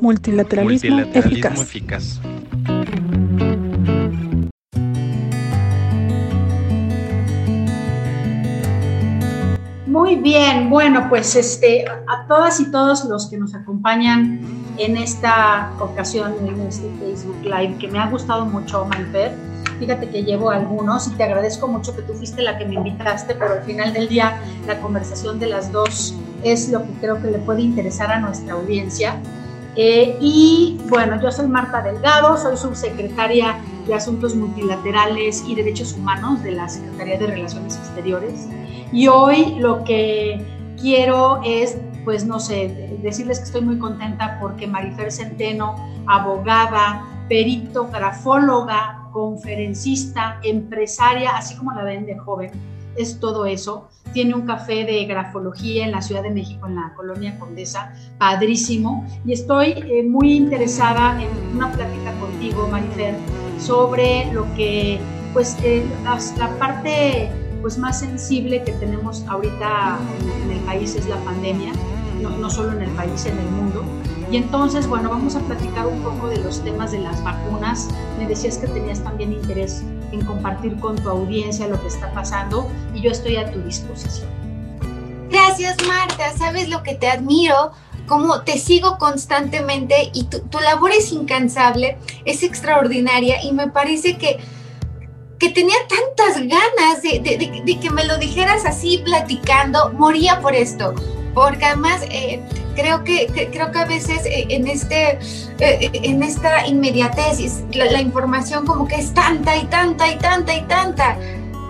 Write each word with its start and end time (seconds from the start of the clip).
Multilateralismo, 0.00 1.00
eficaz. 1.14 2.20
Muy 9.86 10.16
bien, 10.16 10.68
bueno, 10.68 11.06
pues 11.08 11.34
este, 11.36 11.84
a 11.86 12.26
todas 12.26 12.60
y 12.60 12.70
todos 12.70 13.04
los 13.06 13.26
que 13.30 13.38
nos 13.38 13.54
acompañan 13.54 14.40
en 14.78 14.96
esta 14.96 15.72
ocasión, 15.80 16.34
en 16.46 16.60
este 16.60 16.90
Facebook 16.98 17.42
Live, 17.42 17.76
que 17.78 17.88
me 17.88 17.98
ha 17.98 18.08
gustado 18.10 18.44
mucho, 18.44 18.84
Manfer. 18.84 19.32
Fíjate 19.78 20.08
que 20.08 20.22
llevo 20.22 20.50
algunos 20.50 21.06
y 21.08 21.10
te 21.10 21.24
agradezco 21.24 21.68
mucho 21.68 21.94
que 21.94 22.02
tú 22.02 22.14
fuiste 22.14 22.42
la 22.42 22.56
que 22.58 22.64
me 22.64 22.74
invitaste, 22.74 23.34
pero 23.34 23.54
al 23.54 23.62
final 23.62 23.92
del 23.92 24.08
día 24.08 24.40
la 24.66 24.78
conversación 24.80 25.38
de 25.38 25.46
las 25.46 25.72
dos 25.72 26.14
es 26.42 26.70
lo 26.70 26.82
que 26.82 26.92
creo 27.00 27.20
que 27.20 27.30
le 27.30 27.38
puede 27.38 27.62
interesar 27.62 28.10
a 28.10 28.20
nuestra 28.20 28.54
audiencia. 28.54 29.20
Eh, 29.76 30.16
y 30.20 30.78
bueno, 30.88 31.20
yo 31.20 31.30
soy 31.30 31.46
Marta 31.48 31.82
Delgado, 31.82 32.36
soy 32.38 32.56
subsecretaria 32.56 33.58
de 33.86 33.94
Asuntos 33.94 34.34
Multilaterales 34.34 35.44
y 35.46 35.54
Derechos 35.54 35.92
Humanos 35.92 36.42
de 36.42 36.52
la 36.52 36.68
Secretaría 36.68 37.18
de 37.18 37.26
Relaciones 37.26 37.76
Exteriores. 37.76 38.48
Y 38.90 39.08
hoy 39.08 39.56
lo 39.58 39.84
que 39.84 40.42
quiero 40.80 41.42
es, 41.44 41.76
pues 42.04 42.24
no 42.24 42.40
sé, 42.40 42.98
decirles 43.02 43.38
que 43.38 43.44
estoy 43.44 43.60
muy 43.60 43.78
contenta 43.78 44.38
porque 44.40 44.66
Marifer 44.66 45.12
Centeno, 45.12 45.76
abogada, 46.06 47.04
perito, 47.28 47.88
grafóloga, 47.88 49.08
conferencista, 49.12 50.38
empresaria, 50.42 51.36
así 51.36 51.54
como 51.56 51.72
la 51.72 51.82
ven 51.82 52.06
de 52.06 52.16
joven, 52.16 52.50
es 52.96 53.20
todo 53.20 53.46
eso 53.46 53.88
tiene 54.16 54.34
un 54.34 54.46
café 54.46 54.84
de 54.84 55.04
grafología 55.04 55.84
en 55.84 55.92
la 55.92 56.00
Ciudad 56.00 56.22
de 56.22 56.30
México, 56.30 56.66
en 56.66 56.76
la 56.76 56.94
colonia 56.94 57.38
Condesa, 57.38 57.92
padrísimo. 58.18 59.06
Y 59.26 59.34
estoy 59.34 59.72
eh, 59.72 60.04
muy 60.08 60.32
interesada 60.32 61.22
en 61.22 61.28
una 61.54 61.70
plática 61.70 62.18
contigo, 62.18 62.66
Marifer, 62.68 63.14
sobre 63.58 64.32
lo 64.32 64.44
que, 64.54 64.98
pues, 65.34 65.58
eh, 65.62 65.84
la, 66.38 66.48
parte 66.58 67.30
pues, 67.60 67.76
más 67.76 68.00
sensible 68.00 68.62
que 68.62 68.72
tenemos 68.72 69.22
ahorita 69.28 69.98
en, 70.44 70.50
el 70.50 70.60
país 70.60 70.94
es 70.94 71.06
la 71.08 71.16
pandemia, 71.16 71.72
no, 72.22 72.30
no 72.30 72.48
solo 72.48 72.72
en 72.72 72.82
el 72.82 72.90
país, 72.92 73.26
en 73.26 73.38
el 73.38 73.50
mundo. 73.50 73.84
Y 74.30 74.38
entonces, 74.38 74.86
bueno, 74.86 75.10
vamos 75.10 75.36
a 75.36 75.40
platicar 75.40 75.86
un 75.86 76.00
poco 76.00 76.28
de 76.28 76.38
los 76.38 76.64
temas 76.64 76.90
de 76.90 77.00
las 77.00 77.22
vacunas. 77.22 77.88
Me 78.18 78.26
decías 78.26 78.56
que 78.56 78.66
tenías 78.66 79.00
también 79.00 79.32
interés 79.32 79.84
en 80.12 80.24
compartir 80.24 80.78
con 80.78 80.96
tu 80.96 81.08
audiencia 81.08 81.68
lo 81.68 81.80
que 81.80 81.88
está 81.88 82.12
pasando 82.12 82.70
y 82.94 83.00
yo 83.02 83.10
estoy 83.10 83.36
a 83.36 83.50
tu 83.50 83.60
disposición. 83.60 84.28
Gracias, 85.30 85.76
Marta. 85.86 86.36
¿Sabes 86.36 86.68
lo 86.68 86.82
que 86.82 86.94
te 86.94 87.08
admiro? 87.08 87.72
Cómo 88.06 88.42
te 88.42 88.58
sigo 88.58 88.98
constantemente 88.98 90.10
y 90.14 90.24
tu, 90.24 90.58
labor 90.60 90.92
es 90.92 91.10
incansable, 91.10 91.98
es 92.24 92.42
extraordinaria 92.44 93.42
y 93.42 93.52
me 93.52 93.68
parece 93.68 94.16
que, 94.16 94.38
que 95.38 95.50
tenía 95.50 95.74
tantas 95.88 96.40
ganas 96.40 97.02
de, 97.02 97.18
de, 97.20 97.80
que 97.80 97.90
me 97.90 98.04
lo 98.04 98.16
dijeras 98.18 98.64
así 98.64 98.98
platicando, 98.98 99.92
moría 99.92 100.40
por 100.40 100.54
esto, 100.54 100.94
porque 101.34 101.64
además... 101.64 102.02
Eh, 102.10 102.40
creo 102.76 103.02
que, 103.02 103.26
creo 103.50 103.72
que 103.72 103.78
a 103.78 103.84
veces 103.86 104.24
eh, 104.26 104.46
en, 104.50 104.68
este, 104.68 105.18
eh, 105.58 105.90
en 105.92 106.22
esta 106.22 106.66
inmediatez 106.66 107.64
la, 107.72 108.00
información 108.00 108.66
como 108.66 108.86
que 108.86 108.96
es 108.96 109.12
tanta 109.12 109.56
y 109.56 109.64
tanta 109.64 110.08
y 110.08 110.18
tanta 110.18 110.54
y 110.54 110.62
tanta, 110.62 111.18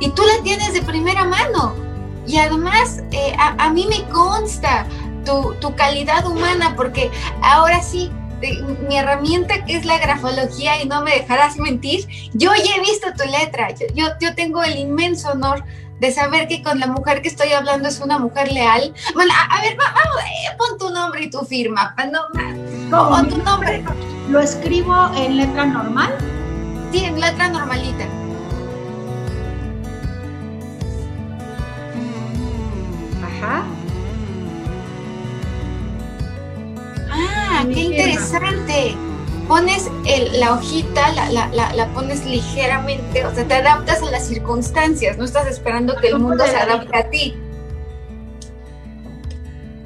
y 0.01 0.11
tú 0.11 0.23
la 0.23 0.43
tienes 0.43 0.75
de 0.75 0.83
primera 0.83 1.25
mano. 1.25 1.75
Y 2.27 2.39
además, 2.39 3.03
eh, 3.13 3.35
a, 3.39 3.71
mí 3.71 3.87
me 3.89 4.03
consta 4.13 4.85
tu, 5.25 5.55
tu, 5.61 5.75
calidad 5.77 6.27
humana, 6.27 6.75
porque 6.77 7.09
ahora 7.41 7.81
sí, 7.81 8.11
mi 8.89 8.98
herramienta 8.98 9.65
que 9.65 9.77
es 9.77 9.85
la 9.85 9.98
grafología, 9.98 10.83
y 10.83 10.89
no 10.89 11.03
me 11.03 11.13
dejarás 11.13 11.57
mentir, 11.57 12.07
yo 12.35 12.51
ya 12.53 12.77
he 12.77 12.81
visto 12.81 13.07
tu 13.17 13.31
letra, 13.31 13.69
yo, 13.95 14.07
yo 14.20 14.35
tengo 14.35 14.63
el 14.65 14.77
inmenso 14.77 15.30
honor 15.30 15.63
de 16.01 16.12
saber 16.12 16.48
que 16.48 16.62
con 16.62 16.79
la 16.79 16.86
mujer 16.86 17.23
que 17.23 17.29
estoy 17.29 17.52
hablando 17.52 17.89
es 17.89 18.01
una 18.01 18.18
mujer 18.18 18.52
leal. 18.52 18.92
Bueno, 19.14 19.33
a, 19.51 19.61
ver, 19.62 19.77
vamos, 19.77 20.23
eh, 20.24 20.57
pon 20.58 20.79
tu 20.79 20.90
nombre 20.90 21.24
y 21.24 21.30
tu 21.30 21.40
firma. 21.40 21.95
No, 22.11 23.08
pon 23.08 23.29
tu 23.29 23.39
nombre. 23.39 23.84
¿Lo 24.29 24.40
escribo 24.40 25.11
en 25.17 25.36
letra 25.36 25.67
normal? 25.67 26.14
Sí, 26.92 27.05
en 27.05 27.20
letra 27.20 27.48
normalita. 27.48 28.05
Ajá. 33.24 33.64
Ah, 37.11 37.64
qué 37.73 37.80
interesante 37.80 38.96
pones 39.48 39.90
la 40.33 40.52
hojita, 40.55 41.12
la, 41.12 41.89
pones 41.95 42.24
ligeramente, 42.24 43.24
o 43.24 43.34
sea, 43.34 43.45
te 43.45 43.55
adaptas 43.55 44.02
a 44.02 44.11
las 44.11 44.27
circunstancias, 44.27 45.17
no 45.17 45.24
estás 45.24 45.46
esperando 45.46 45.96
que 45.96 46.08
el 46.08 46.18
mundo 46.18 46.45
se 46.46 46.57
adapte 46.57 46.96
a 46.96 47.11
ti. 47.11 47.36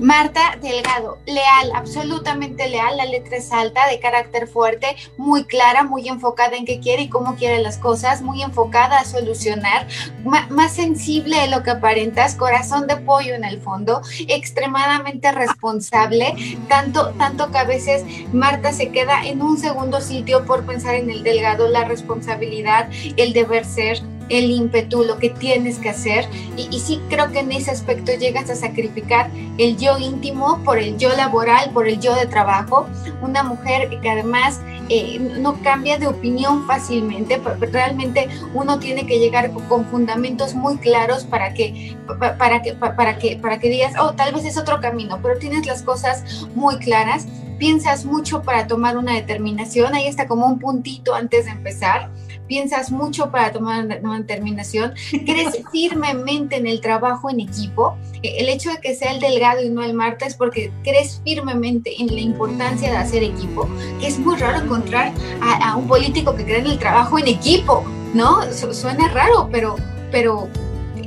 Marta 0.01 0.57
Delgado, 0.63 1.19
leal, 1.27 1.73
absolutamente 1.75 2.69
leal, 2.69 2.97
la 2.97 3.05
letra 3.05 3.37
es 3.37 3.53
alta, 3.53 3.87
de 3.87 4.01
carácter 4.01 4.49
fuerte, 4.49 4.97
muy 5.19 5.45
clara, 5.45 5.83
muy 5.83 6.09
enfocada 6.09 6.57
en 6.57 6.65
qué 6.65 6.81
quiere 6.81 7.03
y 7.03 7.09
cómo 7.11 7.37
quiere 7.37 7.61
las 7.61 7.77
cosas, 7.77 8.23
muy 8.23 8.43
enfocada 8.43 8.99
a 8.99 9.05
solucionar, 9.05 9.87
más 10.25 10.73
sensible 10.73 11.39
de 11.39 11.49
lo 11.49 11.63
que 11.63 11.73
aparentas, 11.73 12.35
corazón 12.35 12.87
de 12.87 12.97
pollo 12.97 13.35
en 13.35 13.45
el 13.45 13.61
fondo, 13.61 14.01
extremadamente 14.27 15.33
responsable, 15.33 16.35
tanto, 16.69 17.11
tanto 17.19 17.51
que 17.51 17.59
a 17.59 17.65
veces 17.65 18.03
Marta 18.33 18.73
se 18.73 18.91
queda 18.91 19.27
en 19.27 19.43
un 19.43 19.59
segundo 19.59 20.01
sitio 20.01 20.47
por 20.47 20.65
pensar 20.65 20.95
en 20.95 21.11
el 21.11 21.23
Delgado, 21.23 21.69
la 21.69 21.85
responsabilidad, 21.85 22.89
el 23.17 23.35
deber 23.35 23.67
ser 23.67 24.01
el 24.31 24.51
ímpetu, 24.51 25.05
lo 25.05 25.19
que 25.19 25.31
tienes 25.31 25.79
que 25.79 25.91
hacer. 25.91 26.27
Y, 26.57 26.79
sí 26.81 27.01
creo 27.11 27.31
que 27.31 27.41
en 27.41 27.53
ese 27.53 27.71
aspecto 27.71 28.13
llegas 28.13 28.49
a 28.49 28.57
sacrificar 28.57 29.31
el 29.59 29.77
yo 29.77 29.99
íntimo 29.99 30.63
por 30.65 30.79
el 30.79 30.97
yo 30.97 31.15
laboral, 31.15 31.71
por 31.73 31.87
el 31.87 32.01
yo 32.01 32.15
de 32.15 32.27
trabajo. 32.27 32.87
Una 33.21 33.43
mujer 33.43 34.01
que 34.01 34.11
además 34.11 34.61
eh, 34.89 35.19
no 35.19 35.61
cambia 35.63 35.99
de 35.99 36.07
opinión 36.07 36.67
fácilmente, 36.67 37.41
realmente 37.61 38.29
uno 38.55 38.79
tiene 38.79 39.07
que 39.07 39.19
llegar 39.19 39.51
con 39.69 39.85
fundamentos 39.87 40.55
muy 40.55 40.79
claros 40.79 41.25
para 41.25 41.53
que, 41.53 41.97
para 42.39 42.63
que, 42.63 42.75
para 42.75 43.19
que, 43.19 43.37
para 43.37 43.59
que 43.59 43.69
digas, 43.69 43.93
oh, 44.01 44.15
tal 44.15 44.35
vez 44.35 44.45
es 44.45 44.57
otro 44.57 44.81
camino, 44.81 45.21
pero 45.23 45.39
tienes 45.39 45.67
las 45.67 45.83
cosas 45.83 46.47
muy 46.55 46.79
claras 46.79 47.27
piensas 47.61 48.07
mucho 48.07 48.43
para 48.43 48.67
tomar 48.67 48.97
una 48.97 49.13
determinación, 49.13 49.95
ahí 49.95 50.07
está 50.07 50.27
como 50.27 50.47
un 50.47 50.59
puntito 50.59 51.15
antes 51.15 51.45
de 51.45 51.51
empezar, 51.51 52.09
piensas 52.51 52.91
mucho 52.91 53.31
para 53.31 53.53
tomar 53.53 53.87
una 54.03 54.19
determinación, 54.19 54.93
crees 55.25 55.63
firmemente 55.71 56.57
en 56.57 56.67
el 56.67 56.81
trabajo 56.81 57.31
en 57.31 57.39
equipo. 57.39 57.97
El 58.25 58.49
hecho 58.49 58.71
de 58.71 58.79
que 58.79 58.97
sea 58.97 59.13
el 59.13 59.21
delgado 59.21 59.63
y 59.63 59.71
no 59.71 59.85
el 59.85 59.95
Marta 59.95 60.27
es 60.27 60.35
porque 60.35 60.73
crees 60.83 61.23
firmemente 61.25 62.03
en 62.03 62.09
la 62.09 62.21
importancia 62.21 62.91
de 62.91 62.97
hacer 62.97 63.23
equipo, 63.23 63.69
que 64.01 64.09
es 64.09 64.19
muy 64.19 64.37
raro 64.37 64.65
encontrar 64.65 65.13
a, 65.41 65.77
un 65.77 65.87
político 65.87 66.35
que 66.35 66.45
cree 66.45 66.59
en 66.59 66.67
el 66.67 66.79
trabajo 66.81 67.21
en 67.21 67.29
equipo, 67.29 67.85
¿no? 68.15 68.41
suena 68.53 69.09
raro, 69.09 69.49
pero, 69.53 69.77
pero 70.11 70.49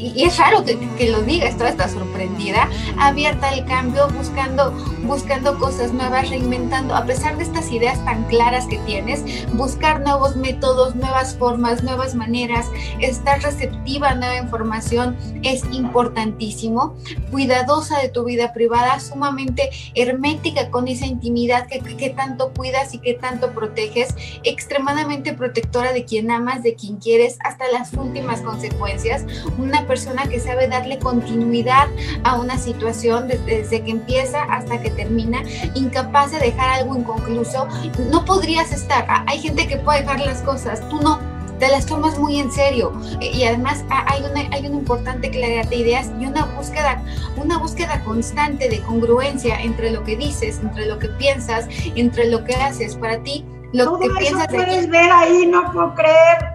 y, 0.03 0.23
es 0.23 0.37
raro 0.37 0.63
que, 0.65 1.09
lo 1.09 1.21
diga, 1.21 1.47
estaba 1.47 1.69
está 1.69 1.87
sorprendida, 1.87 2.69
abierta 2.99 3.49
al 3.49 3.65
cambio, 3.65 4.07
buscando, 4.09 4.71
buscando 5.03 5.57
cosas 5.57 5.93
nuevas, 5.93 6.29
reinventando, 6.29 6.95
a 6.95 7.05
pesar 7.05 7.37
de 7.37 7.43
estas 7.43 7.71
ideas 7.71 8.03
tan 8.03 8.23
claras 8.25 8.65
que 8.67 8.77
tienes, 8.79 9.23
buscar 9.53 10.01
nuevos 10.01 10.35
métodos, 10.35 10.95
nuevas 10.95 11.37
formas, 11.37 11.83
nuevas 11.83 12.15
maneras, 12.15 12.67
estar 12.99 13.41
receptiva 13.41 14.09
a 14.09 14.15
nueva 14.15 14.37
información 14.37 15.15
es 15.43 15.63
importantísimo, 15.71 16.95
cuidadosa 17.31 17.99
de 17.99 18.09
tu 18.09 18.25
vida 18.25 18.53
privada, 18.53 18.99
sumamente 18.99 19.69
hermética 19.95 20.69
con 20.69 20.87
esa 20.87 21.05
intimidad 21.05 21.67
que, 21.67 21.79
que 21.79 22.09
tanto 22.09 22.51
cuidas 22.53 22.93
y 22.93 22.99
que 22.99 23.13
tanto 23.13 23.51
proteges, 23.51 24.15
extremadamente 24.43 25.33
protectora 25.33 25.93
de 25.93 26.03
quien 26.03 26.29
amas, 26.29 26.61
de 26.61 26.75
quien 26.75 26.97
quieres, 26.97 27.37
hasta 27.39 27.71
las 27.71 27.93
últimas 27.93 28.41
consecuencias, 28.41 29.25
una 29.57 29.79
persona 29.79 29.92
que 30.29 30.39
sabe 30.39 30.67
darle 30.67 30.97
continuidad 30.97 31.87
a 32.23 32.39
una 32.39 32.57
situación 32.57 33.27
desde, 33.27 33.83
que 33.83 33.91
empieza 33.91 34.43
hasta 34.43 34.81
que 34.81 34.89
termina, 34.89 35.43
incapaz 35.75 36.31
de 36.31 36.39
dejar 36.39 36.81
algo 36.81 36.97
inconcluso, 36.97 37.67
no 38.09 38.25
podrías 38.25 38.71
estar. 38.71 39.05
Hay 39.27 39.39
gente 39.39 39.67
que 39.67 39.77
puede 39.77 40.01
dejar 40.01 40.19
las 40.21 40.41
cosas, 40.41 40.87
tú 40.89 40.99
no 41.01 41.19
te 41.59 41.67
las 41.69 41.85
tomas 41.85 42.17
muy 42.17 42.39
en 42.39 42.51
serio 42.51 42.91
y 43.21 43.43
además 43.43 43.85
hay 43.89 44.23
una, 44.23 44.55
hay 44.55 44.65
una 44.65 44.75
importante 44.75 45.29
claridad 45.29 45.67
de 45.69 45.75
ideas 45.75 46.11
y 46.19 46.25
una 46.25 46.45
búsqueda, 46.45 47.01
una 47.37 47.57
búsqueda 47.59 48.03
constante 48.03 48.69
de 48.69 48.81
congruencia 48.81 49.61
entre 49.61 49.91
lo 49.91 50.03
que 50.03 50.17
dices, 50.17 50.59
entre 50.61 50.87
lo 50.87 50.97
que 50.97 51.09
piensas, 51.09 51.67
entre 51.95 52.29
lo 52.29 52.43
que 52.43 52.55
haces 52.55 52.95
para 52.95 53.21
ti. 53.21 53.45
Lo 53.71 53.97
que 53.99 54.09
piensas 54.19 54.47
puedes 54.47 54.89
ver 54.89 55.11
ahí, 55.11 55.47
no 55.47 55.71
puedo 55.71 55.95
creer. 55.95 56.52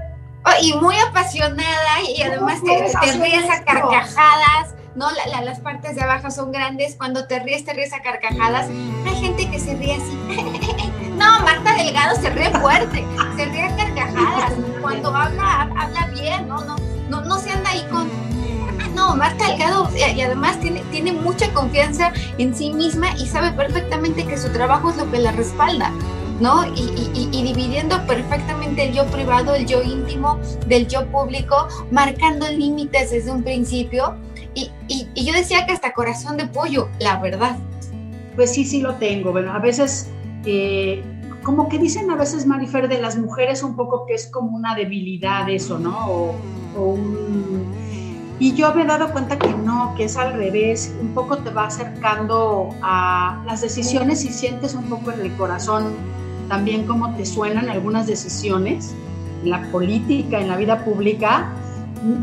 Y 0.60 0.74
muy 0.74 0.96
apasionada 0.96 2.02
y 2.02 2.22
además 2.22 2.60
te, 2.62 2.78
ríes 3.18 3.50
a 3.50 3.64
carcajadas. 3.64 4.74
¿no? 4.94 5.06
las 5.44 5.60
partes 5.60 5.94
de 5.94 6.02
abajo 6.02 6.30
son 6.30 6.50
grandes, 6.50 6.96
cuando 6.96 7.26
te 7.26 7.38
ríes, 7.38 7.64
te 7.64 7.72
ríes 7.72 7.92
a 7.92 8.02
carcajadas. 8.02 8.68
Hay 9.06 9.14
gente 9.20 9.48
que 9.48 9.60
se 9.60 9.76
ríe 9.76 9.94
así. 9.94 10.18
no, 11.16 11.40
Marta 11.40 11.74
Delgado 11.74 12.16
se 12.20 12.30
ríe 12.30 12.50
fuerte, 12.50 13.04
se 13.36 13.44
ríe 13.44 13.62
a 13.62 13.76
carcajadas. 13.76 14.52
Cuando 14.82 15.14
habla, 15.14 15.70
habla 15.78 16.06
bien, 16.12 16.48
¿no? 16.48 16.60
No, 16.62 16.76
no, 17.08 17.20
no 17.22 17.38
se 17.38 17.52
anda 17.52 17.70
ahí 17.70 17.86
con 17.90 18.08
no, 18.94 19.14
Marta 19.14 19.46
Delgado 19.46 19.88
y 19.96 20.20
además 20.20 20.58
tiene, 20.60 20.82
tiene 20.90 21.12
mucha 21.12 21.52
confianza 21.52 22.12
en 22.38 22.54
sí 22.54 22.72
misma 22.72 23.16
y 23.16 23.26
sabe 23.26 23.52
perfectamente 23.52 24.26
que 24.26 24.36
su 24.36 24.50
trabajo 24.50 24.90
es 24.90 24.96
lo 24.96 25.10
que 25.10 25.18
la 25.18 25.32
respalda. 25.32 25.92
¿No? 26.40 26.64
Y, 26.74 27.42
dividiendo 27.42 27.96
perfectamente 28.06 28.88
el 28.88 28.94
yo 28.94 29.06
privado, 29.06 29.54
el 29.54 29.66
yo 29.66 29.82
íntimo 29.82 30.38
del 30.66 30.86
yo 30.86 31.06
público, 31.10 31.68
marcando 31.90 32.48
límites 32.48 33.10
desde 33.10 33.30
un 33.30 33.42
principio. 33.42 34.16
Y, 34.54 34.70
yo 35.14 35.32
decía 35.32 35.66
que 35.66 35.72
hasta 35.72 35.92
corazón 35.92 36.36
de 36.36 36.46
pollo, 36.46 36.88
la 36.98 37.18
verdad. 37.18 37.58
Pues 38.36 38.52
sí, 38.52 38.64
sí 38.64 38.80
lo 38.80 38.94
tengo. 38.94 39.32
Bueno, 39.32 39.52
a 39.52 39.58
veces, 39.58 40.10
eh, 40.44 41.02
como 41.42 41.68
que 41.68 41.78
dicen 41.78 42.10
a 42.10 42.16
veces, 42.16 42.46
Marifer, 42.46 42.88
de 42.88 43.00
las 43.00 43.16
mujeres 43.16 43.62
un 43.62 43.76
poco 43.76 44.06
que 44.06 44.14
es 44.14 44.28
como 44.28 44.56
una 44.56 44.74
debilidad 44.74 45.48
eso, 45.48 45.78
¿no? 45.78 46.34
O, 46.76 46.96
y 48.40 48.54
yo 48.54 48.72
me 48.72 48.82
he 48.82 48.86
dado 48.86 49.10
cuenta 49.10 49.36
que 49.36 49.48
no, 49.48 49.94
que 49.96 50.04
es 50.04 50.16
al 50.16 50.34
revés, 50.34 50.94
un 51.00 51.12
poco 51.12 51.38
te 51.38 51.50
va 51.50 51.66
acercando 51.66 52.68
a 52.82 53.42
las 53.44 53.62
decisiones 53.62 54.24
y 54.24 54.28
sientes 54.28 54.74
un 54.74 54.84
poco 54.84 55.10
en 55.10 55.20
el 55.22 55.36
corazón 55.36 55.96
también 56.48 56.86
cómo 56.86 57.14
te 57.14 57.26
suenan 57.26 57.68
algunas 57.68 58.06
decisiones 58.06 58.94
en 59.42 59.50
la 59.50 59.70
política, 59.70 60.40
en 60.40 60.48
la 60.48 60.56
vida 60.56 60.84
pública. 60.84 61.52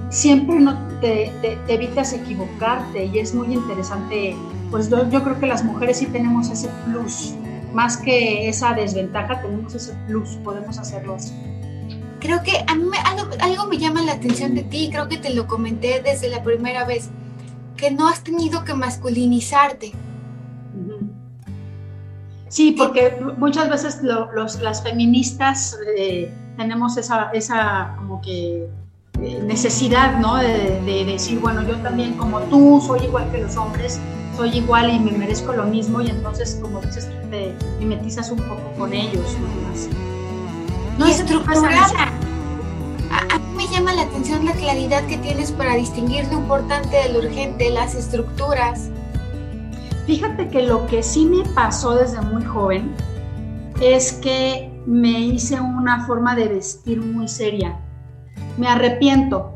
Siempre 0.10 0.60
no 0.60 0.78
te, 1.02 1.32
evitas 1.68 2.14
equivocarte 2.14 3.06
y 3.06 3.20
es 3.20 3.34
muy 3.34 3.54
interesante. 3.54 4.36
Pues 4.72 4.90
yo, 4.90 5.24
creo 5.24 5.40
que 5.40 5.46
las 5.46 5.64
mujeres 5.64 5.98
sí 5.98 6.08
tenemos 6.08 6.50
ese 6.50 6.70
plus, 6.86 7.34
más 7.74 7.98
que 7.98 8.50
esa 8.50 8.74
desventaja, 8.74 9.42
tenemos 9.42 9.76
ese 9.76 9.94
plus, 10.08 10.30
podemos 10.44 10.78
hacerlo 10.80 11.16
así 11.16 11.34
creo 12.26 12.42
que 12.42 12.64
a 12.68 12.76
mí 12.76 12.88
algo, 13.40 13.68
me 13.68 13.78
llama 13.78 14.02
la 14.02 14.14
atención 14.14 14.56
de 14.56 14.64
ti, 14.64 14.90
creo 14.92 15.08
que 15.08 15.18
te 15.18 15.32
lo 15.32 15.46
comenté 15.46 16.02
desde 16.02 16.28
la 16.28 16.42
primera 16.42 16.84
vez, 16.84 17.10
que 17.78 17.92
no 17.92 18.08
has 18.08 18.24
tenido 18.24 18.64
que 18.64 18.74
masculinizarte. 18.74 19.92
Sí, 22.56 22.72
porque 22.72 23.20
muchas 23.38 23.70
veces 23.70 24.00
los, 24.02 24.62
las 24.62 24.82
feministas 24.82 25.78
eh, 25.98 26.34
tenemos 26.56 26.96
esa, 26.96 27.30
esa 27.32 27.96
como 27.98 28.22
que 28.22 28.70
eh, 29.22 29.44
necesidad, 29.44 30.20
¿no? 30.20 30.38
De, 30.38 31.04
decir, 31.06 31.42
bueno, 31.42 31.64
yo 31.64 31.76
también 31.80 32.14
como 32.14 32.40
tú, 32.44 32.82
soy 32.88 33.04
igual 33.04 33.30
que 33.30 33.40
los 33.40 33.58
hombres, 33.58 34.00
soy 34.38 34.52
igual 34.52 34.90
y 34.90 35.00
me 35.00 35.12
merezco 35.12 35.52
lo 35.52 35.66
mismo 35.66 36.00
y 36.00 36.10
entonces, 36.10 36.58
como 36.62 36.80
dices, 36.80 37.10
te 37.30 37.54
mimetizas 37.78 38.32
un 38.32 38.40
poco 38.40 38.72
con 38.78 38.94
ellos, 38.94 39.36
¿no? 40.98 40.98
no 40.98 41.12
estructurada. 41.12 42.10
A, 43.12 43.38
mí 43.38 43.66
me 43.66 43.68
llama 43.68 43.92
la 43.92 44.04
atención 44.04 44.46
la 44.46 44.54
claridad 44.54 45.06
que 45.08 45.18
tienes 45.18 45.52
para 45.52 45.76
distinguir 45.76 46.26
lo 46.28 46.38
importante 46.38 46.96
de 46.96 47.10
lo 47.10 47.20
urgente, 47.20 47.70
las 47.70 47.96
estructuras. 47.96 48.92
Fíjate 50.06 50.50
que 50.50 50.64
lo 50.64 50.86
que 50.88 51.02
sí 51.02 51.26
me 51.26 51.44
pasó 51.54 51.96
desde 51.96 52.22
muy 52.22 52.44
joven 52.44 52.94
es 53.82 54.14
que 54.14 54.72
me 54.86 55.20
hice 55.20 55.60
una 55.60 56.06
forma 56.06 56.36
de 56.36 56.48
vestir 56.48 57.02
muy 57.02 57.28
seria. 57.28 57.80
Me 58.58 58.68
arrepiento, 58.68 59.52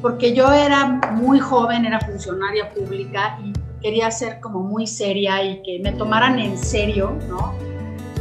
porque 0.00 0.34
yo 0.34 0.52
era 0.52 0.86
muy 1.12 1.38
joven, 1.38 1.84
era 1.84 2.00
funcionaria 2.00 2.72
pública 2.72 3.38
y 3.44 3.52
quería 3.80 4.10
ser 4.10 4.40
como 4.40 4.60
muy 4.60 4.86
seria 4.86 5.42
y 5.44 5.62
que 5.62 5.80
me 5.82 5.92
tomaran 5.92 6.38
en 6.38 6.56
serio, 6.56 7.12
¿no? 7.28 7.54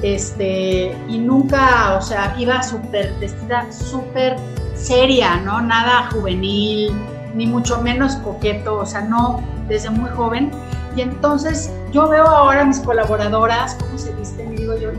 este, 0.04 0.96
y 1.08 1.18
nunca, 1.18 1.98
o 1.98 2.02
sea, 2.02 2.36
iba 2.38 2.62
súper 2.62 3.14
vestida, 3.20 3.72
súper 3.72 4.36
seria, 4.76 5.38
¿no? 5.38 5.62
Nada 5.62 6.10
juvenil, 6.12 6.92
ni 7.34 7.48
mucho 7.48 7.82
menos 7.82 8.18
coqueto, 8.18 8.80
o 8.80 8.86
sea, 8.86 9.02
no, 9.02 9.42
desde 9.70 9.90
muy 9.90 10.10
joven. 10.10 10.52
Y 10.96 11.02
entonces 11.02 11.72
yo 11.92 12.08
veo 12.08 12.26
ahora 12.26 12.62
a 12.62 12.66
mis 12.66 12.80
colaboradoras 12.80 13.76
cómo 13.76 13.98
se 13.98 14.14
visten 14.14 14.54
y 14.54 14.58
digo 14.58 14.78
yo, 14.78 14.92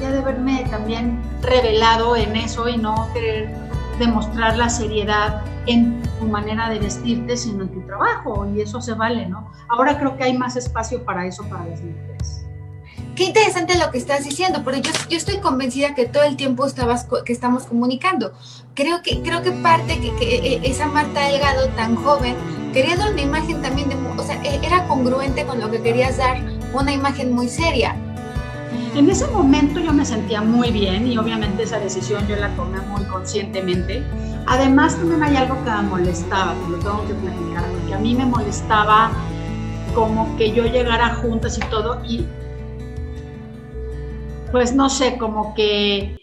ya 0.00 0.10
de 0.10 0.18
haberme 0.18 0.66
también 0.70 1.20
revelado 1.42 2.16
en 2.16 2.36
eso 2.36 2.68
y 2.68 2.76
no 2.76 3.08
querer 3.12 3.54
demostrar 3.98 4.56
la 4.56 4.68
seriedad 4.68 5.42
en 5.66 6.02
tu 6.18 6.26
manera 6.26 6.68
de 6.68 6.78
vestirte, 6.78 7.36
sino 7.36 7.64
en 7.64 7.68
tu 7.70 7.80
trabajo, 7.82 8.46
y 8.54 8.60
eso 8.60 8.80
se 8.80 8.94
vale, 8.94 9.26
¿no? 9.26 9.50
Ahora 9.68 9.98
creo 9.98 10.16
que 10.16 10.24
hay 10.24 10.38
más 10.38 10.56
espacio 10.56 11.04
para 11.04 11.26
eso 11.26 11.44
para 11.48 11.66
las 11.66 11.80
mujeres. 11.80 12.37
Qué 13.18 13.24
interesante 13.24 13.76
lo 13.76 13.90
que 13.90 13.98
estás 13.98 14.22
diciendo, 14.22 14.62
pero 14.64 14.76
yo, 14.76 14.92
yo 15.10 15.16
estoy 15.16 15.38
convencida 15.38 15.92
que 15.92 16.06
todo 16.06 16.22
el 16.22 16.36
tiempo 16.36 16.64
estabas, 16.64 17.04
que 17.24 17.32
estamos 17.32 17.64
comunicando. 17.64 18.32
Creo 18.74 19.02
que, 19.02 19.22
creo 19.22 19.42
que 19.42 19.50
parte 19.50 19.98
que, 19.98 20.14
que 20.14 20.36
e, 20.36 20.70
esa 20.70 20.86
Marta 20.86 21.22
Delgado 21.26 21.66
tan 21.70 21.96
joven 21.96 22.36
quería 22.72 22.94
dar 22.96 23.10
una 23.10 23.22
imagen 23.22 23.60
también 23.60 23.88
de, 23.88 23.96
o 23.96 24.22
sea, 24.22 24.40
e, 24.44 24.64
era 24.64 24.86
congruente 24.86 25.44
con 25.46 25.60
lo 25.60 25.68
que 25.68 25.82
querías 25.82 26.18
dar, 26.18 26.40
una 26.72 26.92
imagen 26.92 27.32
muy 27.32 27.48
seria. 27.48 27.96
En 28.94 29.10
ese 29.10 29.26
momento 29.26 29.80
yo 29.80 29.92
me 29.92 30.04
sentía 30.04 30.40
muy 30.40 30.70
bien 30.70 31.10
y 31.10 31.18
obviamente 31.18 31.64
esa 31.64 31.80
decisión 31.80 32.24
yo 32.28 32.36
la 32.36 32.54
tomé 32.54 32.80
muy 32.82 33.02
conscientemente. 33.06 34.00
Además 34.46 34.94
también 34.94 35.24
hay 35.24 35.34
algo 35.34 35.56
que 35.64 35.70
me 35.72 35.82
molestaba, 35.82 36.54
que 36.54 36.70
lo 36.70 36.78
tengo 36.78 37.04
que 37.08 37.14
platicar, 37.14 37.64
porque 37.64 37.94
a 37.94 37.98
mí 37.98 38.14
me 38.14 38.26
molestaba 38.26 39.10
como 39.92 40.36
que 40.36 40.52
yo 40.52 40.66
llegara 40.66 41.16
juntas 41.16 41.58
y 41.58 41.62
todo 41.62 42.00
y 42.04 42.24
pues 44.50 44.74
no 44.74 44.88
sé, 44.88 45.18
como 45.18 45.54
que 45.54 46.18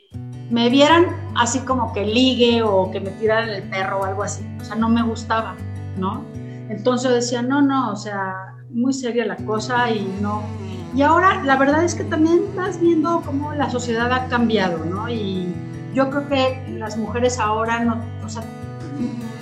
me 0.50 0.70
vieran 0.70 1.08
así 1.36 1.60
como 1.60 1.92
que 1.94 2.06
ligue 2.06 2.62
o 2.64 2.92
que 2.92 3.00
me 3.00 3.10
tiraran 3.12 3.50
el 3.50 3.64
perro 3.64 4.00
o 4.00 4.06
algo 4.06 4.24
así. 4.24 4.46
O 4.60 4.64
sea, 4.64 4.76
no 4.76 4.90
me 4.90 5.04
gustaba, 5.04 5.56
¿no? 5.98 6.24
Entonces 6.70 7.12
decía, 7.12 7.42
no, 7.42 7.62
no, 7.62 7.92
o 7.92 7.96
sea, 7.96 8.56
muy 8.72 8.94
seria 8.94 9.26
la 9.26 9.36
cosa 9.38 9.90
y 9.92 10.06
no. 10.22 10.44
Y 10.96 11.02
ahora 11.02 11.44
la 11.44 11.58
verdad 11.58 11.84
es 11.84 11.96
que 11.96 12.04
también 12.06 12.44
estás 12.50 12.80
viendo 12.80 13.22
cómo 13.26 13.54
la 13.54 13.70
sociedad 13.70 14.12
ha 14.12 14.28
cambiado, 14.28 14.84
¿no? 14.86 15.10
Y 15.10 15.54
yo 15.94 16.10
creo 16.10 16.28
que 16.30 16.76
las 16.78 16.98
mujeres 16.98 17.40
ahora, 17.40 17.84
no, 17.84 18.02
o 18.24 18.30
sea, 18.30 18.44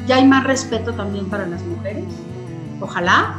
ya 0.08 0.18
hay 0.18 0.26
más 0.26 0.44
respeto 0.44 0.94
también 0.94 1.30
para 1.30 1.46
las 1.46 1.62
mujeres, 1.64 2.06
ojalá, 2.82 3.36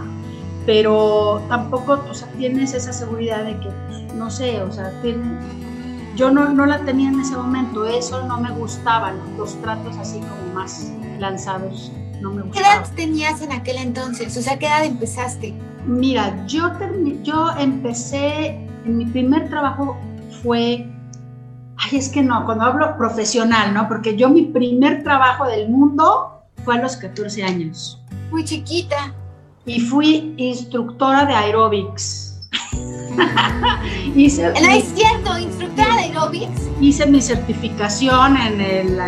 pero 0.67 1.43
tampoco, 1.49 2.05
o 2.09 2.15
sea, 2.15 2.29
tienes 2.39 2.73
esa 2.75 2.93
seguridad 2.93 3.45
de 3.45 3.59
que, 3.61 3.69
pues, 3.89 4.15
no 4.15 4.31
sé, 4.31 4.63
o 4.63 4.73
sea, 4.73 4.93
yo 6.17 6.31
no, 6.31 6.49
no, 6.49 6.67
la 6.67 6.79
tenía 6.81 7.11
en 7.11 7.21
ese 7.21 7.37
momento, 7.37 7.87
eso 7.87 8.27
no 8.27 8.41
me 8.41 8.51
gustaban, 8.53 9.17
los 9.37 9.61
tratos 9.61 9.97
así 9.99 10.21
como 10.21 10.55
más 10.55 10.91
lanzados, 11.19 11.93
no 12.21 12.31
me 12.31 12.43
gustaban. 12.43 12.53
¿Qué 12.53 12.61
edad 12.61 12.97
tenías 12.97 13.43
en 13.43 13.53
aquel 13.53 13.77
entonces? 13.77 14.37
O 14.37 14.43
sea, 14.43 14.59
¿qué 14.59 14.67
edad 14.67 14.85
empezaste? 14.85 15.55
Mira, 15.87 16.47
yo, 16.47 16.71
yo 17.23 17.51
empecé, 17.59 18.67
en 18.87 18.97
mi 18.97 19.05
primer 19.05 19.51
trabajo 19.51 19.99
fue, 20.43 20.87
ay, 21.77 21.99
es 21.99 22.09
que 22.09 22.23
no, 22.23 22.47
cuando 22.47 22.65
hablo 22.65 22.97
profesional, 22.97 23.75
¿no? 23.75 23.87
Porque 23.87 24.17
yo 24.17 24.31
mi 24.31 24.43
primer 24.43 25.03
trabajo 25.03 25.45
del 25.47 25.69
mundo 25.69 26.43
fue 26.65 26.77
a 26.79 26.83
los 26.83 26.97
14 26.97 27.43
años. 27.43 28.01
Muy 28.31 28.45
chiquita 28.45 29.13
y 29.67 29.81
fui 29.81 30.35
instructora 30.37 31.25
de 31.25 31.35
aerobics. 31.35 32.39
hice, 34.15 34.53
¿No 34.61 34.71
es 34.71 34.85
cierto? 34.95 35.39
¿Instructora 35.39 35.95
de 35.97 36.03
aerobics? 36.03 36.69
Hice 36.81 37.07
mi 37.07 37.23
certificación 37.23 38.37
en, 38.37 38.61
el, 38.61 39.01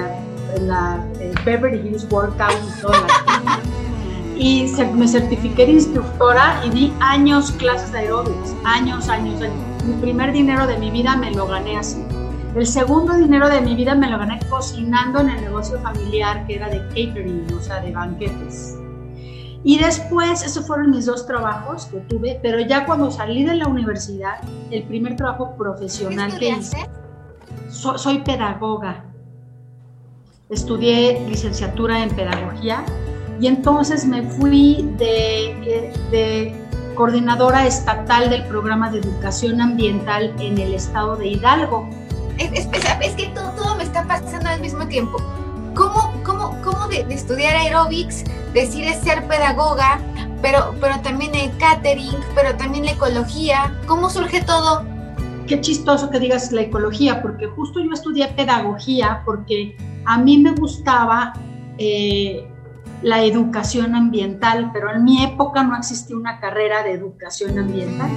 en 0.54 0.68
la 0.68 1.04
Beverly 1.44 1.88
Hills 1.88 2.06
Workout 2.10 2.52
y 2.52 2.80
todo. 2.80 2.92
y 4.36 4.66
me 4.94 5.06
certifiqué 5.06 5.66
de 5.66 5.72
instructora 5.72 6.62
y 6.64 6.70
di 6.70 6.92
años 7.00 7.52
clases 7.52 7.92
de 7.92 7.98
aerobics. 8.00 8.54
Años, 8.64 9.08
años, 9.08 9.42
años. 9.42 9.56
Mi 9.84 9.94
primer 10.00 10.32
dinero 10.32 10.66
de 10.66 10.78
mi 10.78 10.90
vida 10.90 11.16
me 11.16 11.32
lo 11.32 11.46
gané 11.46 11.76
así. 11.76 12.02
El 12.54 12.66
segundo 12.66 13.14
dinero 13.14 13.50
de 13.50 13.60
mi 13.60 13.74
vida 13.74 13.94
me 13.94 14.08
lo 14.08 14.18
gané 14.18 14.40
cocinando 14.48 15.20
en 15.20 15.28
el 15.28 15.42
negocio 15.42 15.78
familiar 15.80 16.46
que 16.46 16.54
era 16.54 16.70
de 16.70 16.78
catering, 16.88 17.46
o 17.54 17.60
sea, 17.60 17.80
de 17.80 17.92
banquetes. 17.92 18.78
Y 19.66 19.78
después, 19.80 20.44
esos 20.44 20.64
fueron 20.64 20.92
mis 20.92 21.06
dos 21.06 21.26
trabajos 21.26 21.86
que 21.86 21.98
tuve, 21.98 22.38
pero 22.40 22.60
ya 22.60 22.86
cuando 22.86 23.10
salí 23.10 23.42
de 23.42 23.56
la 23.56 23.66
universidad, 23.66 24.38
el 24.70 24.84
primer 24.84 25.16
trabajo 25.16 25.56
profesional 25.58 26.38
que 26.38 26.50
hice, 26.50 26.88
soy 27.68 28.18
pedagoga. 28.18 29.04
Estudié 30.50 31.26
licenciatura 31.28 32.00
en 32.00 32.10
pedagogía 32.10 32.84
y 33.40 33.48
entonces 33.48 34.06
me 34.06 34.22
fui 34.22 34.88
de, 34.98 35.92
de 36.12 36.54
coordinadora 36.94 37.66
estatal 37.66 38.30
del 38.30 38.44
programa 38.44 38.88
de 38.88 39.00
educación 39.00 39.60
ambiental 39.60 40.32
en 40.38 40.58
el 40.58 40.74
estado 40.74 41.16
de 41.16 41.26
Hidalgo. 41.26 41.90
Es, 42.38 42.52
es, 42.52 42.68
es 43.00 43.14
que 43.16 43.26
todo, 43.34 43.50
todo 43.56 43.74
me 43.74 43.82
está 43.82 44.06
pasando 44.06 44.48
al 44.48 44.60
mismo 44.60 44.86
tiempo 44.86 45.18
¿cómo, 45.76 46.12
cómo, 46.24 46.60
cómo 46.64 46.88
de, 46.88 47.06
estudiar 47.10 47.54
aerobics 47.54 48.24
decides 48.52 48.98
ser 49.04 49.28
pedagoga, 49.28 50.00
pero, 50.42 50.74
pero 50.80 50.98
también 51.02 51.34
el 51.34 51.56
catering, 51.58 52.16
pero 52.34 52.56
también 52.56 52.86
la 52.86 52.92
ecología? 52.92 53.72
¿Cómo 53.86 54.10
surge 54.10 54.42
todo? 54.42 54.84
Qué 55.46 55.60
chistoso 55.60 56.10
que 56.10 56.18
digas 56.18 56.50
la 56.50 56.62
ecología, 56.62 57.22
porque 57.22 57.46
justo 57.46 57.78
yo 57.78 57.92
estudié 57.92 58.26
pedagogía 58.28 59.22
porque 59.24 59.76
a 60.04 60.18
mí 60.18 60.38
me 60.38 60.52
gustaba 60.52 61.34
eh, 61.78 62.48
la 63.02 63.22
educación 63.22 63.94
ambiental, 63.94 64.70
pero 64.72 64.90
en 64.90 65.04
mi 65.04 65.22
época 65.22 65.62
no 65.62 65.76
existía 65.76 66.16
una 66.16 66.40
carrera 66.40 66.82
de 66.82 66.92
educación 66.92 67.58
ambiental. 67.58 68.10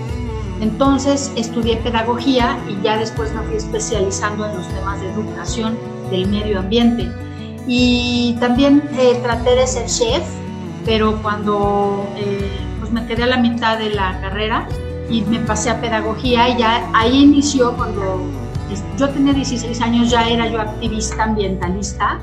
Entonces 0.61 1.31
estudié 1.35 1.77
pedagogía 1.77 2.57
y 2.67 2.81
ya 2.81 2.97
después 2.97 3.33
me 3.33 3.41
fui 3.43 3.55
especializando 3.55 4.45
en 4.45 4.57
los 4.57 4.67
temas 4.69 4.99
de 4.99 5.11
educación 5.11 5.77
del 6.09 6.27
medio 6.27 6.59
ambiente. 6.59 7.09
Y 7.71 8.35
también 8.39 8.81
eh, 8.97 9.19
traté 9.21 9.55
de 9.55 9.67
ser 9.67 9.85
chef, 9.85 10.23
pero 10.85 11.21
cuando 11.21 12.03
eh, 12.15 12.49
pues 12.79 12.91
me 12.91 13.05
quedé 13.05 13.21
a 13.21 13.27
la 13.27 13.37
mitad 13.37 13.77
de 13.77 13.91
la 13.91 14.19
carrera 14.21 14.67
y 15.07 15.21
me 15.21 15.37
pasé 15.37 15.69
a 15.69 15.79
pedagogía 15.79 16.49
y 16.49 16.57
ya 16.57 16.89
ahí 16.95 17.25
inició 17.25 17.77
cuando 17.77 18.25
yo 18.97 19.09
tenía 19.09 19.33
16 19.33 19.81
años, 19.81 20.09
ya 20.09 20.27
era 20.27 20.47
yo 20.47 20.59
activista 20.59 21.23
ambientalista 21.23 22.19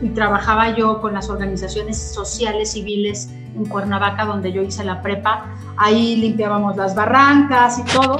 y 0.00 0.08
trabajaba 0.08 0.74
yo 0.74 1.02
con 1.02 1.12
las 1.12 1.28
organizaciones 1.28 1.98
sociales 1.98 2.72
civiles 2.72 3.28
en 3.54 3.66
Cuernavaca, 3.66 4.24
donde 4.24 4.50
yo 4.50 4.62
hice 4.62 4.82
la 4.82 5.02
prepa. 5.02 5.44
Ahí 5.76 6.16
limpiábamos 6.16 6.74
las 6.78 6.94
barrancas 6.94 7.78
y 7.80 7.82
todo. 7.92 8.16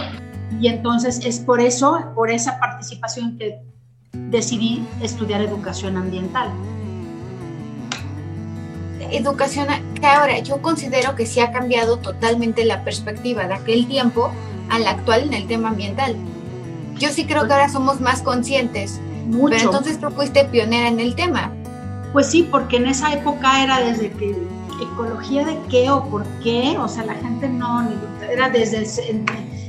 Y 0.60 0.68
entonces 0.68 1.24
es 1.24 1.40
por 1.40 1.58
eso, 1.58 1.98
por 2.14 2.30
esa 2.30 2.58
participación 2.58 3.38
que 3.38 3.60
decidí 4.30 4.86
estudiar 5.00 5.40
educación 5.42 5.96
ambiental. 5.96 6.50
Educación, 9.10 9.68
que 10.00 10.06
ahora 10.06 10.38
yo 10.40 10.60
considero 10.60 11.14
que 11.14 11.26
sí 11.26 11.40
ha 11.40 11.52
cambiado 11.52 11.98
totalmente 11.98 12.64
la 12.64 12.82
perspectiva 12.82 13.46
de 13.46 13.54
aquel 13.54 13.86
tiempo 13.86 14.32
a 14.68 14.78
la 14.78 14.90
actual 14.90 15.22
en 15.22 15.34
el 15.34 15.46
tema 15.46 15.68
ambiental. 15.68 16.16
Yo 16.98 17.10
sí 17.10 17.24
creo 17.24 17.46
que 17.46 17.52
ahora 17.52 17.68
somos 17.68 18.00
más 18.00 18.22
conscientes. 18.22 19.00
Mucho. 19.26 19.50
Pero 19.50 19.62
entonces 19.64 20.00
tú 20.00 20.10
fuiste 20.10 20.44
pionera 20.46 20.88
en 20.88 20.98
el 21.00 21.14
tema. 21.14 21.52
Pues 22.12 22.30
sí, 22.30 22.48
porque 22.50 22.76
en 22.76 22.86
esa 22.86 23.12
época 23.12 23.62
era 23.62 23.80
desde 23.80 24.10
que 24.10 24.34
ecología 24.80 25.44
de 25.44 25.58
qué 25.68 25.90
o 25.90 26.04
por 26.04 26.24
qué, 26.42 26.76
o 26.78 26.88
sea, 26.88 27.04
la 27.04 27.14
gente 27.14 27.48
no, 27.48 27.88
era 28.30 28.48
desde 28.48 28.86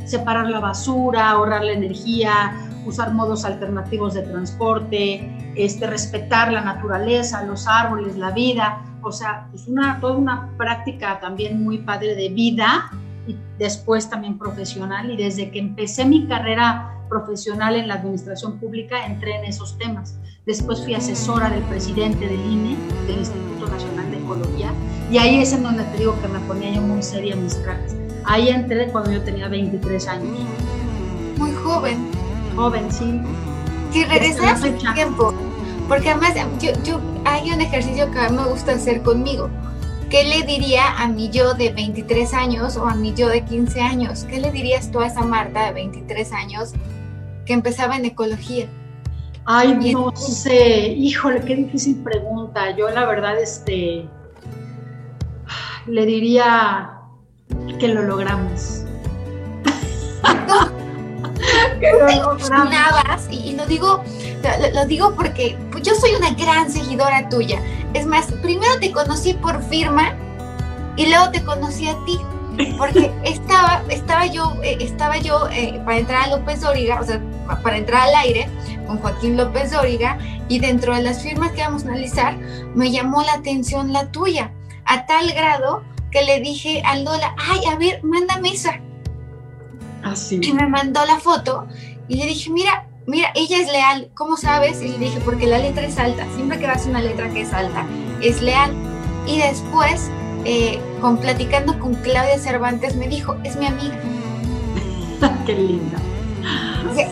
separar 0.05 0.49
la 0.49 0.59
basura, 0.59 1.31
ahorrar 1.31 1.63
la 1.63 1.73
energía, 1.73 2.55
usar 2.87 3.13
modos 3.13 3.45
alternativos 3.45 4.13
de 4.13 4.23
transporte, 4.23 5.53
este, 5.55 5.87
respetar 5.87 6.51
la 6.51 6.61
naturaleza, 6.61 7.43
los 7.43 7.67
árboles, 7.67 8.17
la 8.17 8.31
vida, 8.31 8.83
o 9.01 9.11
sea, 9.11 9.47
pues 9.51 9.67
una, 9.67 9.99
toda 9.99 10.17
una 10.17 10.49
práctica 10.57 11.19
también 11.19 11.63
muy 11.63 11.79
padre 11.79 12.15
de 12.15 12.29
vida 12.29 12.91
y 13.27 13.35
después 13.57 14.09
también 14.09 14.37
profesional 14.37 15.11
y 15.11 15.17
desde 15.17 15.51
que 15.51 15.59
empecé 15.59 16.05
mi 16.05 16.27
carrera 16.27 16.93
profesional 17.09 17.75
en 17.75 17.87
la 17.87 17.95
administración 17.95 18.59
pública 18.59 19.05
entré 19.05 19.35
en 19.35 19.45
esos 19.45 19.77
temas. 19.77 20.17
Después 20.45 20.83
fui 20.83 20.93
asesora 20.93 21.49
del 21.49 21.63
presidente 21.63 22.27
del 22.27 22.39
INE, 22.39 22.75
del 23.07 23.19
Instituto 23.19 23.67
Nacional 23.67 24.11
de 24.11 24.17
Ecología, 24.17 24.71
y 25.11 25.17
ahí 25.17 25.41
es 25.41 25.53
en 25.53 25.63
donde 25.63 25.83
te 25.85 25.97
digo 25.99 26.19
que 26.21 26.27
me 26.27 26.39
ponía 26.41 26.71
yo 26.71 26.81
muy 26.81 27.01
seria 27.01 27.35
mis 27.35 27.61
trajes. 27.63 27.95
Ahí 28.25 28.49
entré 28.49 28.87
cuando 28.89 29.11
yo 29.11 29.21
tenía 29.21 29.47
23 29.47 30.07
años. 30.07 30.37
Muy 31.37 31.51
joven. 31.53 32.16
Joven, 32.57 32.91
sí. 32.91 33.21
Si 33.91 34.03
regresas 34.03 34.63
el 34.63 34.75
tiempo, 34.79 35.31
porque 35.87 36.09
además 36.09 36.33
yo, 36.59 36.71
yo, 36.83 36.99
hay 37.23 37.51
un 37.51 37.61
ejercicio 37.61 38.09
que 38.11 38.17
a 38.17 38.29
mí 38.29 38.37
me 38.37 38.45
gusta 38.47 38.71
hacer 38.71 39.03
conmigo. 39.03 39.47
¿Qué 40.09 40.23
le 40.23 40.41
diría 40.41 40.97
a 40.97 41.07
mi 41.07 41.29
yo 41.29 41.53
de 41.53 41.69
23 41.71 42.33
años 42.33 42.75
o 42.75 42.87
a 42.87 42.95
mi 42.95 43.13
yo 43.13 43.27
de 43.29 43.45
15 43.45 43.79
años? 43.79 44.23
¿Qué 44.23 44.39
le 44.39 44.51
dirías 44.51 44.91
tú 44.91 45.01
a 45.01 45.05
esa 45.05 45.21
Marta 45.21 45.67
de 45.67 45.73
23 45.73 46.31
años 46.31 46.71
que 47.45 47.53
empezaba 47.53 47.95
en 47.95 48.05
ecología? 48.05 48.65
Ay, 49.45 49.93
no 49.93 50.15
sé, 50.15 50.87
híjole, 50.93 51.41
qué 51.41 51.57
difícil 51.57 51.97
pregunta. 51.97 52.75
Yo 52.75 52.89
la 52.89 53.05
verdad, 53.05 53.39
este, 53.39 54.09
le 55.85 56.05
diría 56.07 57.01
que 57.79 57.87
lo 57.89 58.01
logramos. 58.01 58.86
Logramos. 61.81 63.27
Y, 63.29 63.53
lo 63.55 63.65
digo, 63.65 64.03
lo, 64.73 64.85
digo 64.85 65.13
porque 65.15 65.57
yo 65.81 65.95
soy 65.95 66.11
una 66.15 66.31
gran 66.31 66.71
seguidora 66.71 67.29
tuya. 67.29 67.61
Es 67.93 68.05
más, 68.05 68.31
primero 68.41 68.79
te 68.79 68.91
conocí 68.91 69.33
por 69.33 69.61
firma 69.63 70.15
y 70.95 71.07
luego 71.07 71.31
te 71.31 71.43
conocí 71.43 71.87
a 71.87 71.95
ti 72.05 72.19
porque 72.77 73.11
estaba, 73.23 73.83
estaba 73.89 74.25
yo, 74.25 74.55
eh, 74.63 74.77
estaba 74.79 75.17
yo 75.17 75.47
eh, 75.51 75.79
para 75.85 75.97
entrar 75.97 76.23
a 76.23 76.37
López 76.37 76.61
Dóriga, 76.61 76.99
o 76.99 77.03
sea, 77.03 77.21
para 77.63 77.77
entrar 77.77 78.09
al 78.09 78.15
aire 78.15 78.49
con 78.87 78.99
Joaquín 78.99 79.37
López 79.37 79.71
Dóriga, 79.71 80.17
y 80.49 80.59
dentro 80.59 80.95
de 80.95 81.03
las 81.03 81.21
firmas 81.21 81.51
que 81.51 81.61
vamos 81.61 81.85
a 81.85 81.89
analizar, 81.89 82.37
me 82.73 82.91
llamó 82.91 83.21
la 83.23 83.33
atención 83.33 83.93
la 83.93 84.11
tuya, 84.11 84.51
a 84.85 85.05
tal 85.05 85.31
grado 85.33 85.83
que 86.11 86.23
le 86.23 86.39
dije 86.39 86.81
al 86.85 87.03
Lola, 87.03 87.35
ay, 87.37 87.61
a 87.69 87.75
ver, 87.75 88.03
mándame 88.03 88.53
esa. 88.53 88.79
Así. 90.03 90.39
y 90.41 90.53
me 90.53 90.67
mandó 90.67 91.05
la 91.05 91.19
foto 91.19 91.67
y 92.07 92.15
le 92.15 92.25
dije, 92.25 92.49
mira, 92.49 92.87
mira, 93.05 93.31
ella 93.35 93.57
es 93.57 93.71
leal, 93.71 94.09
¿cómo 94.13 94.37
sabes? 94.37 94.81
Y 94.81 94.89
le 94.89 94.97
dije, 94.99 95.19
porque 95.23 95.47
la 95.47 95.59
letra 95.59 95.85
es 95.85 95.97
alta, 95.97 96.25
siempre 96.35 96.59
que 96.59 96.67
vas 96.67 96.85
a 96.85 96.89
una 96.89 97.01
letra 97.01 97.29
que 97.29 97.41
es 97.41 97.53
alta, 97.53 97.85
es 98.21 98.41
leal. 98.41 98.73
Y 99.25 99.39
después 99.39 100.09
eh, 100.45 100.79
con 101.01 101.17
platicando 101.17 101.77
con 101.77 101.93
Claudia 101.95 102.39
Cervantes, 102.39 102.95
me 102.95 103.09
dijo, 103.09 103.35
es 103.43 103.57
mi 103.57 103.65
amiga. 103.65 103.99
Qué 105.45 105.53
linda. 105.53 105.97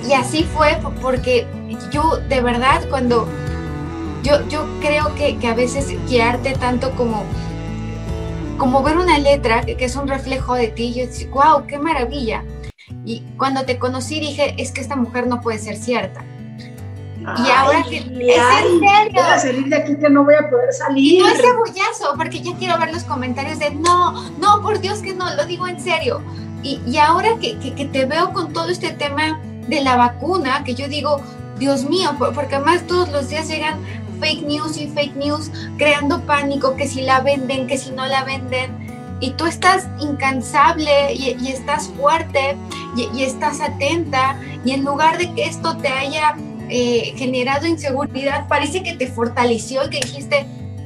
Y, 0.08 0.14
así 0.14 0.44
fue 0.44 0.78
porque 1.02 1.46
yo 1.92 2.18
de 2.30 2.42
verdad 2.42 2.88
cuando 2.90 3.28
yo, 4.24 4.48
yo 4.48 4.66
creo 4.80 5.14
que, 5.16 5.38
a 5.48 5.54
veces 5.54 5.94
guiarte 6.08 6.54
tanto 6.54 6.92
como, 6.92 7.26
como 8.58 8.82
ver 8.84 8.98
una 8.98 9.20
letra 9.20 9.66
que, 9.66 9.84
es 9.84 9.96
un 9.98 10.08
reflejo 10.08 10.56
de 10.56 10.70
ti, 10.70 10.94
yo 10.94 11.06
decía, 11.06 11.28
wow, 11.32 11.68
qué 11.68 11.78
maravilla. 11.78 12.44
Y 13.06 13.22
cuando 13.38 13.64
te 13.66 13.78
conocí 13.78 14.20
dije, 14.20 14.56
es 14.58 14.72
que 14.72 14.82
esta 14.82 14.96
mujer 14.96 15.28
no 15.28 15.42
puede 15.42 15.60
ser 15.60 15.78
cierta 15.78 16.26
y 17.38 17.50
ahora 17.50 17.84
que 17.84 17.98
es 17.98 18.06
en 18.06 18.14
serio. 18.14 19.12
Voy 19.14 19.20
a 19.20 19.40
salir 19.40 19.66
de 19.66 19.76
aquí 19.76 19.96
que 19.96 20.10
no 20.10 20.24
voy 20.24 20.36
a 20.36 20.50
poder 20.50 20.72
salir. 20.74 21.14
Y 21.14 21.20
no 21.20 21.28
es 21.28 21.42
cebollazo, 21.42 22.16
porque 22.18 22.42
ya 22.42 22.56
quiero 22.58 22.78
ver 22.78 22.94
los 22.94 23.04
comentarios 23.04 23.60
de 23.60 23.72
no, 23.72 24.30
no, 24.38 24.62
por 24.62 24.80
Dios 24.80 25.00
que 25.00 25.14
no, 25.14 25.34
lo 25.36 25.46
digo 25.46 25.68
en 25.68 25.80
serio. 25.80 26.22
Y, 26.62 26.82
y 26.86 26.98
ahora 26.98 27.30
que, 27.40 27.58
que, 27.60 27.74
que, 27.74 27.86
te 27.86 28.06
veo 28.06 28.32
con 28.34 28.54
todo 28.54 28.70
este 28.70 28.92
tema 28.92 29.40
de 29.68 29.82
la 29.82 29.96
vacuna, 29.96 30.64
que 30.64 30.76
yo 30.76 30.88
digo, 30.88 31.22
Dios 31.58 31.90
mío, 31.90 32.16
porque 32.18 32.56
además 32.56 32.86
todos 32.88 33.10
los 33.12 33.30
días 33.30 33.48
llegan 33.48 33.80
fake 34.20 34.44
news 34.44 34.78
y 34.78 34.88
fake 34.88 35.16
news, 35.16 35.52
creando 35.78 36.22
pánico, 36.22 36.76
que 36.76 36.88
si 36.88 37.02
la 37.02 37.22
venden, 37.22 37.68
que 37.68 37.78
si 37.78 37.92
no 37.92 38.06
la 38.06 38.24
venden. 38.24 38.85
Y 39.20 39.32
tú 39.32 39.46
estás 39.46 39.88
incansable 40.00 41.14
y, 41.14 41.48
estás 41.48 41.90
fuerte 41.90 42.58
y, 42.96 43.24
estás 43.24 43.62
atenta. 43.62 44.40
Y 44.64 44.72
en 44.72 44.84
lugar 44.84 45.18
de 45.18 45.34
que 45.34 45.46
esto 45.46 45.78
te 45.78 45.88
haya 45.88 46.36
eh, 46.70 47.14
generado 47.16 47.66
inseguridad, 47.66 48.48
parece 48.48 48.84
que 48.84 48.94
te 48.94 49.08
fortaleció 49.08 49.86
y 49.86 49.90
que 49.90 50.00
dijiste, 50.00 50.46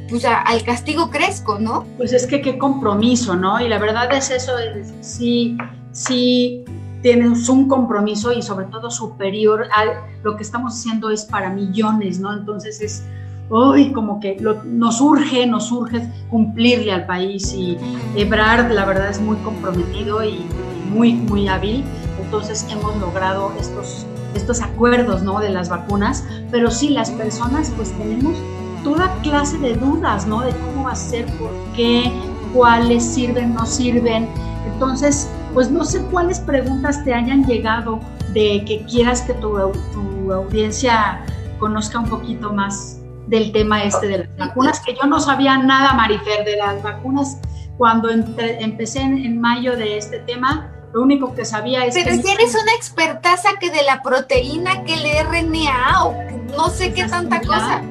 pues 0.09 0.25
al 0.25 0.63
castigo 0.63 1.09
crezco, 1.09 1.59
¿no? 1.59 1.85
Pues 1.97 2.13
es 2.13 2.25
que 2.25 2.41
qué 2.41 2.57
compromiso, 2.57 3.35
¿no? 3.35 3.59
Y 3.61 3.67
la 3.67 3.77
verdad 3.77 4.11
es 4.13 4.31
eso, 4.31 4.53
sí, 5.01 5.57
sí 5.91 6.65
tienes 7.01 7.47
un 7.47 7.67
compromiso 7.67 8.31
y 8.33 8.41
sobre 8.41 8.65
todo 8.65 8.91
superior 8.91 9.67
a 9.73 10.05
lo 10.23 10.35
que 10.35 10.43
estamos 10.43 10.73
haciendo 10.73 11.09
es 11.11 11.25
para 11.25 11.49
millones, 11.49 12.19
¿no? 12.19 12.33
Entonces 12.33 12.81
es, 12.81 13.03
hoy 13.49 13.91
como 13.91 14.19
que 14.19 14.37
nos 14.65 15.01
urge, 15.01 15.45
nos 15.47 15.71
urge 15.71 16.07
cumplirle 16.29 16.91
al 16.91 17.05
país 17.05 17.53
y 17.53 17.77
Ebrard 18.15 18.71
la 18.71 18.85
verdad 18.85 19.09
es 19.09 19.19
muy 19.19 19.37
comprometido 19.37 20.23
y 20.23 20.45
muy, 20.91 21.13
muy 21.13 21.47
hábil, 21.47 21.83
entonces 22.23 22.65
hemos 22.71 22.95
logrado 22.97 23.51
estos 23.59 24.05
estos 24.35 24.61
acuerdos, 24.61 25.23
¿no? 25.23 25.39
De 25.39 25.49
las 25.49 25.69
vacunas, 25.69 26.23
pero 26.51 26.69
sí, 26.71 26.89
las 26.89 27.09
personas 27.11 27.71
pues 27.75 27.91
tenemos 27.97 28.37
toda 28.83 29.13
clase 29.21 29.57
de 29.57 29.75
dudas, 29.75 30.27
¿no? 30.27 30.41
De 30.41 30.51
cómo 30.51 30.93
ser, 30.95 31.25
por 31.37 31.51
qué, 31.75 32.11
cuáles 32.53 33.03
sirven, 33.03 33.53
no 33.53 33.65
sirven. 33.65 34.27
Entonces, 34.73 35.29
pues 35.53 35.71
no 35.71 35.83
sé 35.83 36.01
cuáles 36.11 36.39
preguntas 36.39 37.03
te 37.03 37.13
hayan 37.13 37.45
llegado 37.45 37.99
de 38.33 38.63
que 38.65 38.83
quieras 38.85 39.21
que 39.21 39.33
tu, 39.33 39.57
tu 39.93 40.31
audiencia 40.31 41.23
conozca 41.59 41.99
un 41.99 42.09
poquito 42.09 42.53
más 42.53 42.98
del 43.29 43.51
tema 43.51 43.83
este 43.83 44.07
de 44.07 44.17
las 44.19 44.37
vacunas, 44.37 44.79
que 44.81 44.95
yo 44.95 45.03
no 45.07 45.19
sabía 45.19 45.57
nada, 45.57 45.93
Marifer, 45.93 46.43
de 46.43 46.57
las 46.57 46.81
vacunas. 46.81 47.37
Cuando 47.77 48.09
empecé 48.09 49.01
en 49.01 49.39
mayo 49.39 49.77
de 49.77 49.97
este 49.97 50.19
tema, 50.19 50.71
lo 50.93 51.01
único 51.01 51.33
que 51.33 51.45
sabía 51.45 51.85
es 51.85 51.93
Pero 51.93 52.09
que... 52.09 52.21
si 52.21 52.29
eres 52.29 52.55
una 52.61 52.73
expertaza 52.73 53.49
que 53.59 53.69
de 53.69 53.83
la 53.83 54.01
proteína, 54.01 54.83
que 54.83 54.95
el 54.95 55.27
RNA 55.27 56.03
o 56.03 56.15
no 56.57 56.69
sé 56.69 56.93
qué 56.93 57.05
tanta 57.05 57.39
cosa. 57.41 57.81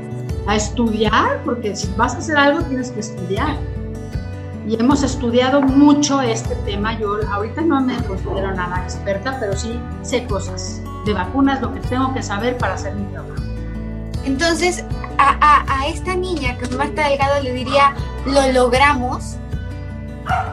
a 0.46 0.56
estudiar, 0.56 1.42
porque 1.44 1.76
si 1.76 1.88
vas 1.96 2.14
a 2.14 2.18
hacer 2.18 2.36
algo 2.36 2.62
tienes 2.64 2.90
que 2.90 3.00
estudiar. 3.00 3.56
Y 4.66 4.78
hemos 4.78 5.02
estudiado 5.02 5.62
mucho 5.62 6.20
este 6.20 6.54
tema. 6.66 6.98
Yo 6.98 7.18
ahorita 7.32 7.62
no 7.62 7.80
me 7.80 7.96
considero 8.02 8.54
nada 8.54 8.82
experta, 8.82 9.38
pero 9.40 9.56
sí 9.56 9.80
sé 10.02 10.26
cosas 10.26 10.82
de 11.06 11.14
vacunas, 11.14 11.62
lo 11.62 11.72
que 11.72 11.80
tengo 11.80 12.12
que 12.12 12.22
saber 12.22 12.58
para 12.58 12.74
hacer 12.74 12.94
mi 12.94 13.04
trabajo. 13.12 13.47
Entonces, 14.24 14.84
a, 15.18 15.64
a, 15.66 15.88
esta 15.88 16.14
niña 16.14 16.56
que 16.58 16.68
Marta 16.76 17.08
Delgado 17.08 17.42
le 17.42 17.52
diría, 17.52 17.94
lo 18.26 18.52
logramos, 18.52 19.36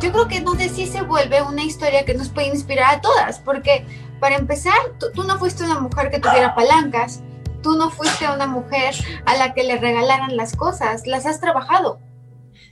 yo 0.01 0.11
creo 0.11 0.27
que 0.27 0.37
entonces 0.37 0.71
sí 0.73 0.87
se 0.87 1.01
vuelve 1.01 1.41
una 1.41 1.63
historia 1.63 2.05
que 2.05 2.13
nos 2.13 2.29
puede 2.29 2.47
inspirar 2.47 2.95
a 2.95 3.01
todas, 3.01 3.39
porque 3.39 3.85
para 4.19 4.37
empezar, 4.37 4.73
tú, 5.13 5.23
no 5.23 5.37
fuiste 5.37 5.63
una 5.63 5.79
mujer 5.79 6.09
que 6.09 6.19
tuviera 6.19 6.55
palancas, 6.55 7.21
tú 7.61 7.75
no 7.77 7.89
fuiste 7.89 8.25
una 8.33 8.47
mujer 8.47 8.95
a 9.25 9.35
la 9.35 9.53
que 9.53 9.63
le 9.63 9.77
regalaran 9.77 10.37
las 10.37 10.55
cosas, 10.55 11.05
las 11.05 11.25
has 11.25 11.39
trabajado. 11.39 11.99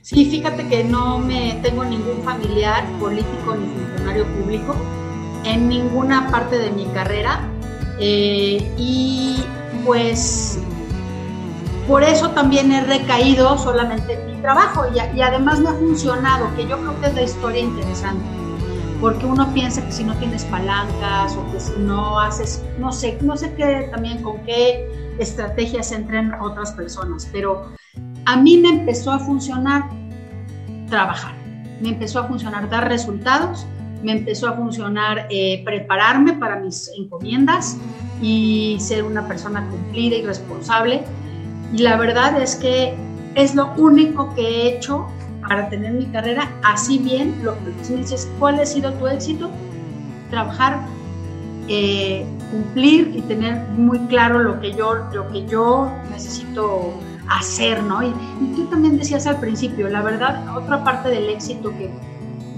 Sí, 0.00 0.26
fíjate 0.30 0.66
que 0.68 0.84
no 0.84 1.18
me 1.18 1.58
tengo 1.62 1.84
ningún 1.84 2.22
familiar 2.22 2.84
político 3.00 3.54
ni 3.56 3.66
funcionario 3.66 4.26
público 4.26 4.74
en 5.44 5.68
ninguna 5.68 6.30
parte 6.30 6.58
de 6.58 6.70
mi 6.70 6.86
carrera 6.86 7.40
eh, 7.98 8.70
y 8.76 9.44
pues 9.84 10.58
por 11.86 12.02
eso 12.02 12.30
también 12.30 12.72
he 12.72 12.82
recaído 12.82 13.58
solamente 13.58 14.14
en 14.14 14.26
mi 14.26 14.40
trabajo 14.40 14.84
y, 14.94 15.20
además 15.20 15.60
me 15.60 15.68
ha 15.68 15.74
funcionado, 15.74 16.46
que 16.56 16.66
yo 16.66 16.78
creo 16.78 17.00
que 17.00 17.06
es 17.08 17.14
la 17.14 17.22
historia 17.22 17.60
interesante, 17.60 18.24
porque 19.00 19.26
uno 19.26 19.52
piensa 19.52 19.84
que 19.84 19.92
si 19.92 20.04
no 20.04 20.14
tienes 20.16 20.44
palancas 20.46 21.36
o 21.36 21.52
que 21.52 21.60
si 21.60 21.72
no 21.78 22.18
haces, 22.18 22.64
no 22.78 22.90
sé, 22.90 23.18
no 23.20 23.36
sé 23.36 23.52
qué 23.54 23.88
también 23.90 24.22
con 24.22 24.38
qué 24.44 24.88
estrategias 25.18 25.92
entren 25.92 26.32
otras 26.40 26.72
personas, 26.72 27.28
pero 27.30 27.68
a 28.24 28.36
mí 28.36 28.56
me 28.56 28.70
empezó 28.70 29.12
a 29.12 29.18
funcionar 29.18 29.84
trabajar, 30.88 31.34
me 31.82 31.90
empezó 31.90 32.20
a 32.20 32.24
funcionar 32.24 32.70
dar 32.70 32.88
resultados, 32.88 33.66
me 34.02 34.12
empezó 34.12 34.48
a 34.48 34.52
funcionar 34.52 35.26
eh, 35.30 35.62
prepararme 35.64 36.34
para 36.34 36.56
mis 36.56 36.90
encomiendas 36.96 37.76
y 38.22 38.76
ser 38.80 39.04
una 39.04 39.26
persona 39.26 39.66
cumplida 39.68 40.16
y 40.16 40.22
responsable 40.22 41.02
y 41.74 41.78
la 41.78 41.96
verdad 41.96 42.40
es 42.40 42.54
que 42.54 42.94
es 43.34 43.56
lo 43.56 43.72
único 43.76 44.32
que 44.34 44.42
he 44.42 44.76
hecho 44.76 45.08
para 45.40 45.68
tener 45.68 45.92
mi 45.92 46.06
carrera 46.06 46.48
así 46.62 46.98
bien. 46.98 47.34
Lo 47.42 47.56
que 47.64 47.96
dices, 47.96 48.30
¿cuál 48.38 48.60
ha 48.60 48.66
sido 48.66 48.92
tu 48.92 49.08
éxito? 49.08 49.50
Trabajar, 50.30 50.86
eh, 51.68 52.24
cumplir 52.52 53.12
y 53.16 53.22
tener 53.22 53.60
muy 53.70 53.98
claro 54.06 54.38
lo 54.38 54.60
que 54.60 54.72
yo, 54.72 54.94
lo 55.12 55.28
que 55.32 55.46
yo 55.46 55.90
necesito 56.12 56.94
hacer, 57.28 57.82
¿no? 57.82 58.04
Y, 58.04 58.12
tú 58.54 58.66
también 58.66 58.96
decías 58.96 59.26
al 59.26 59.40
principio, 59.40 59.88
la 59.88 60.02
verdad, 60.02 60.56
otra 60.56 60.84
parte 60.84 61.08
del 61.08 61.28
éxito 61.28 61.70
que, 61.70 61.90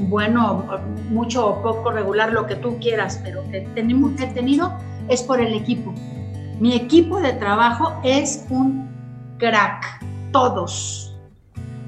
bueno, 0.09 0.65
mucho 1.09 1.47
o 1.47 1.63
poco 1.63 1.91
regular, 1.91 2.35
lo 2.35 2.47
que 2.47 2.57
tú 2.57 2.77
quieras, 2.81 3.19
pero 3.25 3.43
que 3.51 3.61
tenemos, 3.75 4.21
he 4.21 4.27
tenido 4.27 4.75
es 5.09 5.23
por 5.23 5.41
el 5.41 5.55
equipo. 5.55 5.95
Mi 6.61 6.75
equipo 6.75 7.21
de 7.21 7.33
trabajo 7.33 7.95
es 8.03 8.45
un 8.51 8.86
crack, 9.39 10.01
todos. 10.33 11.15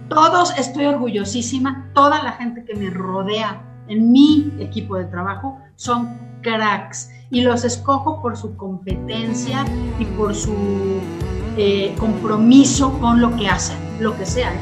Todos 0.08 0.56
estoy 0.58 0.86
orgullosísima, 0.86 1.90
toda 1.94 2.22
la 2.22 2.32
gente 2.32 2.64
que 2.64 2.74
me 2.74 2.90
rodea 2.90 3.62
en 3.88 4.10
mi 4.10 4.52
equipo 4.58 4.96
de 4.96 5.04
trabajo 5.04 5.58
son 5.76 6.18
cracks 6.42 7.10
y 7.30 7.42
los 7.42 7.64
escojo 7.64 8.22
por 8.22 8.36
su 8.36 8.56
competencia 8.56 9.64
y 9.98 10.04
por 10.04 10.34
su 10.34 11.00
eh, 11.56 11.94
compromiso 11.98 12.98
con 13.00 13.20
lo 13.20 13.34
que 13.36 13.48
hacen, 13.48 13.76
lo 14.00 14.16
que 14.16 14.24
sea. 14.24 14.54
¿eh? 14.54 14.60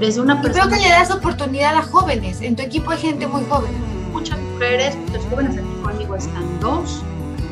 Desde 0.00 0.20
una 0.20 0.40
persona. 0.40 0.66
creo 0.66 0.78
que 0.78 0.84
le 0.84 0.90
das 0.90 1.10
oportunidad 1.10 1.76
a 1.76 1.82
jóvenes. 1.82 2.40
En 2.40 2.56
tu 2.56 2.62
equipo 2.62 2.90
hay 2.90 2.98
gente 2.98 3.26
muy 3.26 3.44
joven. 3.44 3.70
Muchas 4.12 4.38
mujeres, 4.38 4.96
muchas 4.96 5.24
jóvenes. 5.26 5.56
Aquí 5.58 5.82
conmigo 5.82 6.16
están 6.16 6.60
dos. 6.60 7.02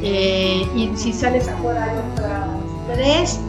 Eh, 0.02 0.67
y 0.75 0.90
si 0.97 1.12
sales 1.12 1.49
afuera 1.49 1.85
hay 1.85 1.99
otras 2.12 2.49
tres 2.95 3.40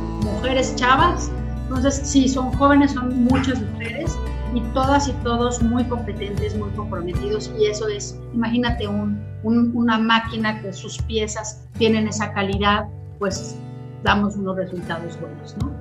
mujeres 0.42 0.76
chavas. 0.76 1.32
Entonces, 1.64 2.02
sí, 2.04 2.28
son 2.28 2.52
jóvenes, 2.54 2.92
son 2.92 3.24
muchas 3.24 3.62
mujeres 3.62 4.18
y 4.54 4.60
todas 4.74 5.08
y 5.08 5.14
todos 5.24 5.62
muy 5.62 5.86
competentes, 5.86 6.56
muy 6.56 6.70
comprometidos. 6.72 7.52
Y 7.58 7.68
eso 7.68 7.88
es, 7.88 8.20
imagínate, 8.34 8.88
un, 8.88 9.24
una 9.44 9.98
máquina 9.98 10.62
que 10.62 10.74
sus 10.74 10.98
piezas 11.04 11.64
tienen 11.78 12.08
esa 12.08 12.34
calidad, 12.34 12.86
pues 13.20 13.56
damos 14.04 14.36
unos 14.36 14.58
resultados 14.58 15.18
buenos, 15.22 15.56
¿no? 15.58 15.72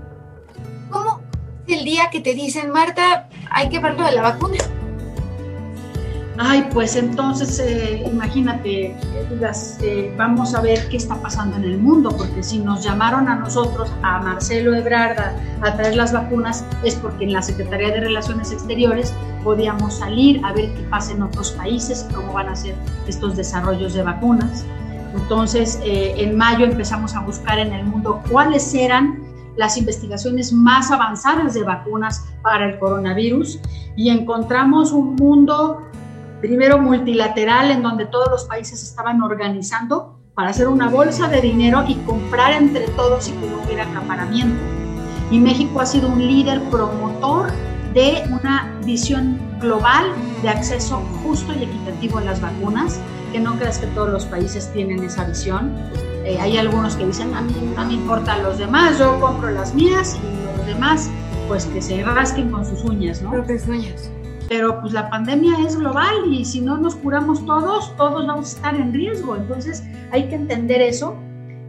¿Cómo 0.90 1.20
el 1.66 1.85
día 1.85 2.11
que 2.11 2.20
te 2.20 2.35
dicen, 2.35 2.70
Marta, 2.70 3.29
hay 3.51 3.68
que 3.68 3.81
ver 3.81 3.94
lo 3.94 4.05
de 4.05 4.12
la 4.12 4.23
vacuna? 4.23 4.59
Ay, 6.42 6.66
pues 6.72 6.96
entonces 6.96 7.59
eh, 7.59 8.03
imagínate, 8.11 8.96
eh, 9.83 10.14
vamos 10.16 10.55
a 10.55 10.62
ver 10.62 10.88
qué 10.88 10.96
está 10.96 11.20
pasando 11.20 11.57
en 11.57 11.64
el 11.64 11.76
mundo, 11.76 12.16
porque 12.16 12.42
si 12.42 12.61
nos 12.61 12.83
llamaron 12.83 13.29
a 13.29 13.35
nosotros, 13.35 13.92
a 14.03 14.22
Marcelo 14.22 14.74
Ebrarda, 14.74 15.37
a 15.61 15.76
traer 15.76 15.96
las 15.96 16.14
vacunas, 16.14 16.64
es 16.83 16.94
porque 16.94 17.24
en 17.24 17.35
la 17.35 17.42
Secretaría 17.42 17.88
de 17.88 18.00
Relaciones 18.00 18.53
Exteriores 18.53 19.12
podíamos 19.44 19.98
salir 19.98 20.42
a 20.42 20.55
ver 20.55 20.72
qué 20.72 20.83
pasa 20.85 21.12
en 21.12 21.24
otros 21.24 21.50
países, 21.50 22.07
cómo 22.14 22.33
van 22.33 22.48
a 22.48 22.57
ser 22.57 22.74
estos 23.07 23.37
desarrollos 23.37 23.92
de 23.92 24.03
vacunas. 24.03 24.64
Entonces, 25.14 25.79
eh, 25.85 26.14
en 26.16 26.38
mayo 26.38 26.64
empezamos 26.64 27.14
a 27.14 27.20
buscar 27.20 27.59
en 27.59 27.74
el 27.74 27.85
mundo 27.85 28.22
cuáles 28.31 28.72
eran 28.72 29.22
las 29.57 29.76
investigaciones 29.76 30.55
más 30.55 30.90
avanzadas 30.90 31.53
de 31.53 31.64
vacunas 31.64 32.24
para 32.40 32.70
el 32.70 32.79
coronavirus 32.79 33.61
y 33.94 34.09
encontramos 34.09 34.90
un 34.92 35.16
mundo 35.16 35.90
primero 36.40 36.79
multilateral 36.79 37.70
en 37.70 37.83
donde 37.83 38.07
todos 38.07 38.29
los 38.31 38.44
países 38.44 38.83
estaban 38.83 39.22
organizando 39.22 40.18
para 40.35 40.50
hacer 40.50 40.68
una 40.68 40.88
bolsa 40.88 41.29
de 41.29 41.40
dinero 41.40 41.85
y 41.87 41.94
comprar 41.96 42.53
entre 42.53 42.88
todos 42.88 43.29
y 43.29 43.33
que 43.33 43.46
no 43.46 43.62
hubiera 43.62 43.85
acaparamiento. 43.85 44.61
Y 45.31 45.38
México 45.38 45.81
ha 45.81 45.87
sido 45.87 46.09
un 46.09 46.26
líder 46.26 46.61
promotor 46.70 47.50
de 47.92 48.24
una 48.31 48.72
visión 48.85 49.38
global 49.61 50.12
de 50.42 50.48
acceso 50.48 51.03
justo 51.22 51.53
y 51.53 51.64
equitativo 51.64 52.18
a 52.18 52.22
las 52.22 52.40
vacunas, 52.40 52.98
que 53.33 53.38
no 53.38 53.57
creas 53.57 53.79
que 53.79 53.87
todos 53.88 54.11
los 54.11 54.24
países 54.24 54.72
tienen 54.72 55.05
esa 55.05 55.24
visión. 55.24 55.74
Eh, 56.24 56.38
hay 56.40 56.57
algunos 56.57 56.96
que 56.96 57.07
dicen, 57.07 57.35
a 57.35 57.42
mí 57.42 57.55
no 57.76 57.85
me 57.85 57.94
importa 57.94 58.38
los 58.38 58.59
demás, 58.59 58.98
yo 58.98 59.20
compro 59.20 59.50
las 59.50 59.74
mías 59.74 60.16
y 60.16 60.57
los 60.57 60.66
demás, 60.66 61.11
pues 61.48 61.66
que 61.66 61.83
se 61.83 62.03
rasquen 62.03 62.50
con 62.50 62.64
sus 62.64 62.83
uñas, 62.85 63.20
¿no? 63.22 63.31
Propias 63.31 63.66
uñas 63.68 64.11
pero 64.51 64.81
pues 64.81 64.93
la 64.93 65.09
pandemia 65.09 65.61
es 65.65 65.77
global 65.77 66.27
y 66.29 66.45
si 66.45 66.61
no 66.61 66.77
nos 66.77 66.97
curamos 66.97 67.47
todos, 67.47 67.97
todos 67.97 68.27
vamos 68.27 68.47
a 68.47 68.57
estar 68.57 68.75
en 68.75 68.93
riesgo. 68.93 69.37
Entonces 69.37 69.85
hay 70.11 70.29
que 70.29 70.35
entender 70.35 70.83
eso 70.83 71.15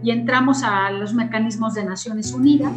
y 0.02 0.10
entramos 0.10 0.64
a 0.64 0.90
los 0.90 1.14
mecanismos 1.14 1.76
de 1.76 1.86
Naciones 1.86 2.34
Unidas 2.34 2.74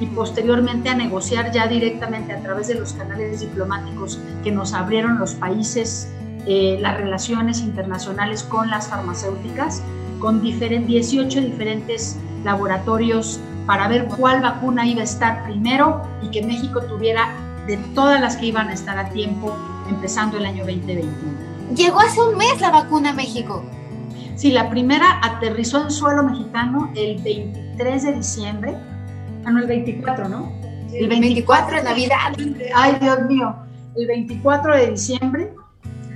y 0.00 0.06
posteriormente 0.08 0.90
a 0.90 0.94
negociar 0.94 1.50
ya 1.50 1.66
directamente 1.66 2.34
a 2.34 2.42
través 2.42 2.68
de 2.68 2.74
los 2.74 2.92
canales 2.92 3.40
diplomáticos 3.40 4.20
que 4.44 4.52
nos 4.52 4.74
abrieron 4.74 5.18
los 5.18 5.32
países 5.32 6.12
eh, 6.46 6.76
las 6.82 6.98
relaciones 6.98 7.60
internacionales 7.60 8.42
con 8.42 8.68
las 8.68 8.88
farmacéuticas, 8.88 9.82
con 10.18 10.42
18 10.42 11.40
diferentes 11.40 12.18
laboratorios 12.44 13.40
para 13.64 13.88
ver 13.88 14.08
cuál 14.08 14.42
vacuna 14.42 14.86
iba 14.86 15.00
a 15.00 15.04
estar 15.04 15.44
primero 15.44 16.02
y 16.22 16.28
que 16.28 16.42
México 16.42 16.82
tuviera 16.82 17.47
de 17.68 17.76
todas 17.94 18.18
las 18.20 18.36
que 18.36 18.46
iban 18.46 18.68
a 18.68 18.72
estar 18.72 18.98
a 18.98 19.10
tiempo 19.10 19.54
empezando 19.88 20.38
el 20.38 20.46
año 20.46 20.64
2021. 20.64 21.12
Llegó 21.76 22.00
hace 22.00 22.20
un 22.20 22.36
mes 22.36 22.60
la 22.60 22.70
vacuna 22.70 23.10
a 23.10 23.12
México. 23.12 23.62
Sí, 24.36 24.50
la 24.50 24.70
primera 24.70 25.20
aterrizó 25.22 25.82
en 25.82 25.90
suelo 25.90 26.22
mexicano 26.22 26.90
el 26.96 27.22
23 27.22 28.02
de 28.02 28.12
diciembre. 28.14 28.74
Ah, 29.44 29.50
no, 29.50 29.60
el 29.60 29.66
24, 29.66 30.28
¿no? 30.30 30.50
El 30.92 31.08
24 31.08 31.76
de 31.76 31.82
Navidad. 31.82 32.16
Ay, 32.74 32.96
Dios 33.00 33.20
mío. 33.28 33.54
El 33.96 34.06
24 34.06 34.76
de 34.76 34.90
diciembre. 34.92 35.52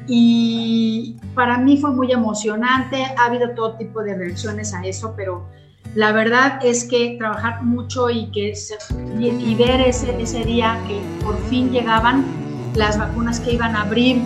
Y 0.08 1.16
para 1.34 1.58
mí 1.58 1.76
fue 1.76 1.90
muy 1.90 2.12
emocionante. 2.12 3.04
Ha 3.18 3.26
habido 3.26 3.50
todo 3.50 3.76
tipo 3.76 4.02
de 4.02 4.16
reacciones 4.16 4.72
a 4.72 4.82
eso, 4.86 5.12
pero 5.14 5.46
la 5.94 6.12
verdad 6.12 6.58
es 6.64 6.84
que 6.84 7.16
trabajar 7.18 7.62
mucho 7.62 8.08
y, 8.08 8.26
que 8.26 8.54
y, 9.18 9.54
ver 9.54 9.80
ese, 9.82 10.20
ese 10.20 10.44
día 10.44 10.78
que 10.86 11.00
por 11.22 11.38
fin 11.48 11.70
llegaban 11.70 12.24
las 12.74 12.98
vacunas 12.98 13.40
que 13.40 13.52
iban 13.52 13.76
a 13.76 13.82
abrir 13.82 14.22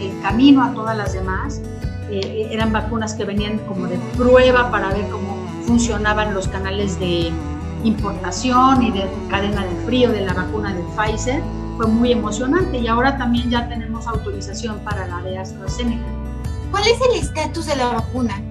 el, 0.00 0.20
camino 0.20 0.62
a 0.62 0.74
todas 0.74 0.96
las 0.96 1.14
demás, 1.14 1.62
eh, 2.10 2.48
eran 2.50 2.72
vacunas 2.72 3.14
que 3.14 3.24
venían 3.24 3.58
como 3.60 3.86
de 3.86 3.98
prueba 4.16 4.70
para 4.70 4.92
ver 4.92 5.08
cómo 5.08 5.36
funcionaban 5.66 6.34
los 6.34 6.48
canales 6.48 6.98
de 7.00 7.32
importación 7.84 8.82
y 8.82 8.90
de 8.90 9.08
cadena 9.30 9.64
de 9.64 9.74
frío 9.86 10.10
de 10.10 10.20
la 10.22 10.34
vacuna 10.34 10.74
de 10.74 10.82
Pfizer, 10.96 11.42
fue 11.76 11.86
muy 11.86 12.12
emocionante 12.12 12.78
y 12.78 12.88
ahora 12.88 13.16
también 13.16 13.50
ya 13.50 13.68
tenemos 13.68 14.06
autorización 14.06 14.78
para 14.80 15.06
la 15.06 15.22
de 15.22 15.38
AstraZeneca. 15.38 16.04
¿Cuál 16.70 16.84
es 16.84 17.00
el 17.00 17.22
estatus 17.22 17.66
de 17.66 17.76
la 17.76 17.88
vacuna? 17.88 18.42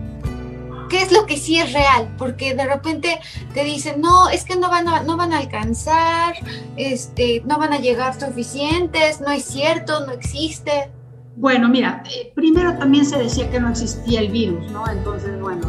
¿Qué 0.90 1.02
es 1.02 1.12
lo 1.12 1.26
que 1.26 1.38
sí 1.38 1.60
es 1.60 1.74
real? 1.74 2.14
Porque 2.18 2.54
de 2.54 2.66
repente 2.66 3.20
te 3.54 3.64
dicen, 3.64 4.02
no, 4.02 4.30
es 4.30 4.44
que 4.44 4.56
no 4.56 4.70
van 4.70 4.88
a, 4.88 5.04
no 5.04 5.18
van 5.18 5.34
a 5.34 5.40
alcanzar, 5.40 6.36
este, 6.76 7.42
no 7.46 7.58
van 7.58 7.74
a 7.74 7.80
llegar 7.80 8.20
suficientes, 8.20 9.22
no 9.22 9.32
es 9.32 9.46
cierto, 9.46 10.06
no 10.06 10.12
existe. 10.12 10.92
Bueno, 11.38 11.68
mira, 11.68 12.04
eh, 12.16 12.32
primero 12.34 12.78
también 12.78 13.06
se 13.06 13.18
decía 13.18 13.50
que 13.50 13.60
no 13.60 13.70
existía 13.70 14.22
el 14.22 14.30
virus, 14.30 14.72
¿no? 14.72 14.88
Entonces, 14.90 15.40
bueno, 15.42 15.68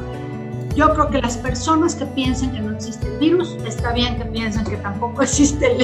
yo 0.77 0.93
creo 0.93 1.11
que 1.11 1.23
las 1.23 1.39
personas 1.39 1.95
que 1.95 2.05
piensen 2.07 2.53
que 2.53 2.61
no 2.61 2.73
existe 2.73 3.07
el 3.07 3.19
virus, 3.19 3.57
está 3.67 3.93
bien 3.93 4.19
que 4.19 4.27
piensen 4.27 4.65
que 4.65 4.77
tampoco 4.77 5.23
existe 5.23 5.77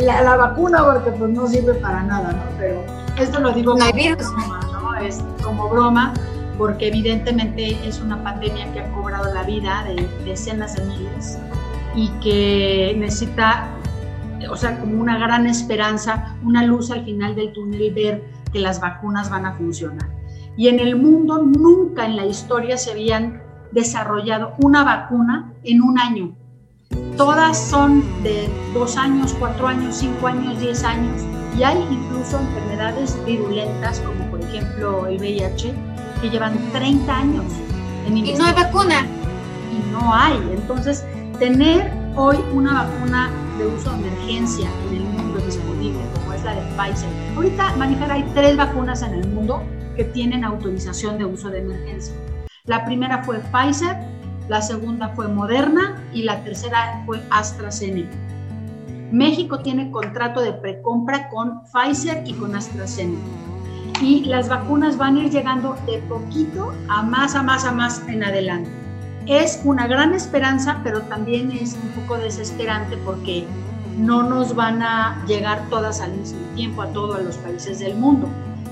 la, 0.00 0.36
vacuna 0.36 0.84
porque 0.84 1.10
pues 1.10 1.30
no 1.30 1.46
sirve 1.46 1.74
para 1.74 2.02
nada, 2.04 2.32
¿no? 2.32 2.42
Pero 2.56 2.84
esto 3.18 3.40
lo 3.40 3.52
digo 3.52 3.72
como 3.72 3.92
broma, 3.92 4.60
¿no? 4.72 4.94
Es 4.96 5.18
como 5.42 5.68
broma 5.68 6.14
porque 6.60 6.88
evidentemente 6.88 7.74
es 7.88 8.02
una 8.02 8.22
pandemia 8.22 8.70
que 8.74 8.80
ha 8.80 8.92
cobrado 8.92 9.32
la 9.32 9.44
vida 9.44 9.82
de 9.88 10.06
decenas 10.26 10.76
de 10.76 10.84
miles 10.84 11.38
y 11.94 12.10
que 12.20 12.94
necesita, 12.98 13.70
o 14.50 14.56
sea, 14.56 14.78
como 14.78 15.00
una 15.00 15.16
gran 15.16 15.46
esperanza, 15.46 16.36
una 16.44 16.62
luz 16.62 16.90
al 16.90 17.06
final 17.06 17.34
del 17.34 17.54
túnel, 17.54 17.94
ver 17.94 18.24
que 18.52 18.58
las 18.58 18.78
vacunas 18.78 19.30
van 19.30 19.46
a 19.46 19.54
funcionar. 19.54 20.10
Y 20.54 20.68
en 20.68 20.80
el 20.80 20.96
mundo 20.96 21.38
nunca 21.42 22.04
en 22.04 22.16
la 22.16 22.26
historia 22.26 22.76
se 22.76 22.90
habían 22.90 23.42
desarrollado 23.72 24.52
una 24.62 24.84
vacuna 24.84 25.54
en 25.64 25.80
un 25.80 25.98
año. 25.98 26.36
Todas 27.16 27.56
son 27.70 28.04
de 28.22 28.50
dos 28.74 28.98
años, 28.98 29.34
cuatro 29.38 29.66
años, 29.66 29.94
cinco 29.94 30.26
años, 30.26 30.60
diez 30.60 30.84
años. 30.84 31.22
Y 31.58 31.62
hay 31.62 31.78
incluso 31.90 32.38
enfermedades 32.38 33.16
virulentas, 33.24 34.00
como 34.00 34.30
por 34.30 34.42
ejemplo 34.42 35.06
el 35.06 35.16
VIH, 35.16 35.89
que 36.20 36.30
llevan 36.30 36.56
30 36.72 37.16
años 37.16 37.44
en 38.06 38.18
Y 38.18 38.34
no 38.34 38.44
hay 38.44 38.52
vacuna. 38.52 39.06
Y 39.72 39.92
no 39.92 40.14
hay. 40.14 40.36
Entonces, 40.52 41.04
tener 41.38 41.92
hoy 42.16 42.36
una 42.52 42.84
vacuna 42.84 43.30
de 43.58 43.66
uso 43.66 43.90
de 43.92 44.08
emergencia 44.08 44.68
en 44.88 44.96
el 44.96 45.04
mundo 45.04 45.38
disponible, 45.40 46.00
como 46.14 46.32
es 46.32 46.44
la 46.44 46.54
de 46.54 46.62
Pfizer. 46.76 47.08
Ahorita, 47.36 47.76
manejar 47.76 48.12
hay 48.12 48.24
tres 48.34 48.56
vacunas 48.56 49.02
en 49.02 49.14
el 49.14 49.28
mundo 49.28 49.62
que 49.96 50.04
tienen 50.04 50.44
autorización 50.44 51.18
de 51.18 51.24
uso 51.24 51.50
de 51.50 51.60
emergencia. 51.60 52.14
La 52.64 52.84
primera 52.84 53.22
fue 53.24 53.38
Pfizer, 53.38 53.96
la 54.48 54.60
segunda 54.62 55.10
fue 55.10 55.28
Moderna 55.28 56.02
y 56.12 56.22
la 56.22 56.42
tercera 56.42 57.02
fue 57.06 57.22
AstraZeneca. 57.30 58.16
México 59.12 59.58
tiene 59.60 59.90
contrato 59.90 60.40
de 60.40 60.52
precompra 60.52 61.28
con 61.28 61.62
Pfizer 61.64 62.22
y 62.26 62.34
con 62.34 62.54
AstraZeneca 62.54 63.49
y 64.00 64.24
las 64.24 64.48
vacunas 64.48 64.96
van 64.96 65.16
a 65.16 65.24
ir 65.24 65.30
llegando 65.30 65.76
de 65.86 65.98
poquito 66.08 66.72
a 66.88 67.02
más, 67.02 67.34
a 67.34 67.42
más, 67.42 67.64
a 67.64 67.72
más 67.72 68.02
en 68.08 68.24
adelante. 68.24 68.70
Es 69.26 69.60
una 69.64 69.86
gran 69.86 70.14
esperanza, 70.14 70.80
pero 70.82 71.02
también 71.02 71.50
es 71.50 71.74
un 71.74 71.90
poco 71.90 72.18
desesperante 72.18 72.96
porque 73.04 73.46
no 73.98 74.22
nos 74.22 74.54
van 74.54 74.82
a 74.82 75.22
llegar 75.26 75.68
todas 75.68 76.00
al 76.00 76.12
mismo 76.12 76.40
tiempo 76.54 76.82
a 76.82 76.88
todos 76.88 77.22
los 77.22 77.36
países 77.36 77.78
del 77.78 77.94
mundo. 77.96 78.28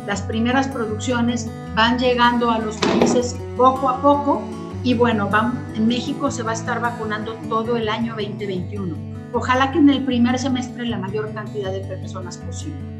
Las 0.06 0.22
primeras 0.22 0.68
producciones 0.68 1.50
van 1.74 1.98
llegando 1.98 2.50
a 2.50 2.58
los 2.58 2.76
países 2.78 3.36
poco 3.56 3.90
a 3.90 4.00
poco 4.00 4.42
y 4.82 4.94
bueno, 4.94 5.28
en 5.74 5.86
México 5.86 6.30
se 6.30 6.42
va 6.42 6.52
a 6.52 6.54
estar 6.54 6.80
vacunando 6.80 7.34
todo 7.48 7.76
el 7.76 7.88
año 7.88 8.14
2021. 8.14 8.96
Ojalá 9.34 9.70
que 9.70 9.78
en 9.78 9.90
el 9.90 10.04
primer 10.04 10.38
semestre 10.38 10.86
la 10.86 10.98
mayor 10.98 11.34
cantidad 11.34 11.70
de 11.70 11.80
personas 11.80 12.38
posible 12.38 12.97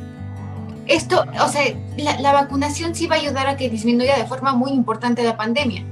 esto, 0.89 1.23
o 1.45 1.49
sea, 1.49 1.63
la, 1.97 2.33
vacunación 2.33 2.95
sí 2.95 3.07
va 3.07 3.17
a 3.17 3.19
ayudar 3.19 3.47
a 3.47 3.57
que 3.57 3.69
disminuya 3.69 4.17
de 4.17 4.25
forma 4.25 4.55
muy 4.55 4.71
importante 4.71 5.23
la 5.23 5.37
pandemia. 5.37 5.85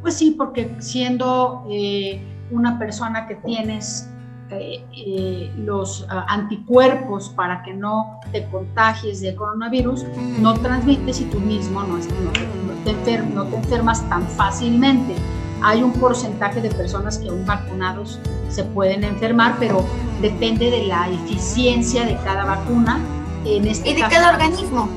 Pues 0.00 0.14
sí, 0.14 0.34
porque 0.36 0.74
siendo 0.80 1.66
eh, 1.70 2.20
una 2.50 2.78
persona 2.78 3.26
que 3.26 3.36
tienes 3.36 4.08
eh, 4.50 4.84
eh, 4.96 5.52
los 5.58 6.06
ah, 6.08 6.26
anticuerpos 6.28 7.28
para 7.30 7.62
que 7.62 7.74
no 7.74 8.20
te 8.32 8.46
contagies 8.46 9.20
de 9.20 9.34
coronavirus, 9.34 10.04
no 10.40 10.54
transmites 10.54 11.20
y 11.20 11.24
tú 11.26 11.38
mismo 11.38 11.82
no, 11.82 11.98
te, 13.04 13.18
no 13.18 13.44
te 13.44 13.56
enfermas 13.56 14.08
tan 14.08 14.26
fácilmente. 14.28 15.14
Hay 15.62 15.82
un 15.82 15.92
porcentaje 15.92 16.60
de 16.60 16.70
personas 16.70 17.18
que 17.18 17.28
aún 17.28 17.46
vacunados 17.46 18.18
se 18.48 18.64
pueden 18.64 19.04
enfermar, 19.04 19.56
pero 19.60 19.84
depende 20.20 20.70
de 20.70 20.86
la 20.86 21.08
eficiencia 21.08 22.04
de 22.04 22.16
cada 22.24 22.44
vacuna 22.44 22.98
este 23.44 23.90
y 23.90 23.94
de 23.94 24.00
cada 24.08 24.32
organismo. 24.32 24.88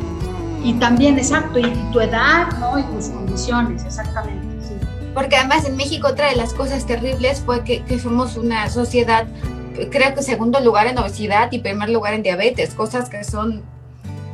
Y 0.63 0.73
también, 0.73 1.17
exacto, 1.17 1.60
y 1.60 1.71
tu 1.91 1.99
edad, 1.99 2.47
¿no? 2.60 2.79
Y 2.79 2.84
tus 2.84 3.10
condiciones, 3.10 3.84
exactamente. 3.86 4.45
Porque 5.13 5.38
además 5.38 5.65
en 5.65 5.77
México 5.77 6.08
otra 6.10 6.29
de 6.29 6.36
las 6.36 6.53
cosas 6.53 6.86
terribles 6.86 7.41
fue 7.45 7.63
que, 7.63 7.84
que 7.84 7.99
somos 7.99 8.36
una 8.36 8.69
sociedad, 8.69 9.27
creo 9.91 10.13
que 10.13 10.21
segundo 10.21 10.60
lugar 10.60 10.88
en 10.88 10.97
obesidad 10.97 11.51
y 11.51 11.60
primer 11.60 11.89
lugar 11.89 12.13
en 12.13 12.23
diabetes, 12.23 12.73
cosas 12.73 13.10
que 13.10 13.23
son 13.23 13.63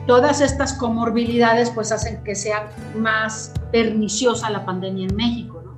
todas 0.08 0.42
estas 0.42 0.74
comorbilidades 0.74 1.70
pues 1.70 1.92
hacen 1.92 2.24
que 2.24 2.34
sea 2.36 2.72
más 2.96 3.54
perniciosa 3.72 4.50
la 4.50 4.66
pandemia 4.66 5.08
en 5.08 5.16
México, 5.16 5.62
¿no? 5.64 5.78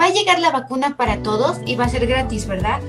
Va 0.00 0.06
a 0.06 0.10
llegar 0.10 0.38
la 0.38 0.50
vacuna 0.50 0.96
para 0.96 1.22
todos 1.22 1.58
y 1.66 1.76
va 1.76 1.84
a 1.84 1.88
ser 1.88 2.06
gratis, 2.06 2.46
¿verdad? 2.46 2.80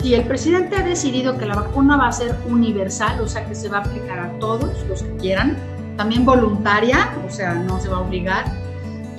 Si 0.00 0.14
el 0.14 0.24
presidente 0.24 0.76
ha 0.76 0.82
decidido 0.82 1.36
que 1.36 1.44
la 1.46 1.54
vacuna 1.54 1.96
va 1.96 2.08
a 2.08 2.12
ser 2.12 2.34
universal, 2.48 3.20
o 3.20 3.28
sea 3.28 3.46
que 3.46 3.54
se 3.54 3.68
va 3.68 3.78
a 3.78 3.80
aplicar 3.80 4.18
a 4.18 4.30
todos 4.38 4.84
los 4.88 5.02
que 5.02 5.16
quieran, 5.16 5.56
también 5.96 6.24
voluntaria, 6.24 7.10
o 7.26 7.30
sea, 7.30 7.54
no 7.54 7.78
se 7.80 7.88
va 7.88 7.98
a 7.98 8.00
obligar, 8.00 8.44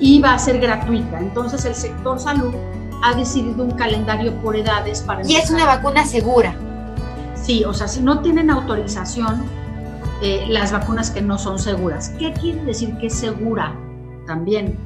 y 0.00 0.20
va 0.20 0.34
a 0.34 0.38
ser 0.38 0.58
gratuita. 0.58 1.20
Entonces 1.20 1.64
el 1.64 1.76
sector 1.76 2.18
salud 2.18 2.52
ha 3.04 3.14
decidido 3.14 3.64
un 3.64 3.72
calendario 3.72 4.34
por 4.42 4.56
edades 4.56 5.02
para... 5.02 5.24
Y 5.28 5.36
es 5.36 5.50
una 5.50 5.66
vacuna 5.66 6.04
segura. 6.04 6.54
Sí, 7.34 7.64
o 7.64 7.72
sea, 7.72 7.86
si 7.86 8.00
no 8.00 8.20
tienen 8.20 8.50
autorización, 8.50 9.44
eh, 10.22 10.44
las 10.48 10.72
vacunas 10.72 11.10
que 11.10 11.22
no 11.22 11.38
son 11.38 11.58
seguras. 11.58 12.10
¿Qué 12.18 12.32
quiere 12.32 12.64
decir 12.64 12.96
que 12.98 13.06
es 13.06 13.14
segura? 13.14 13.74
También. 14.26 14.76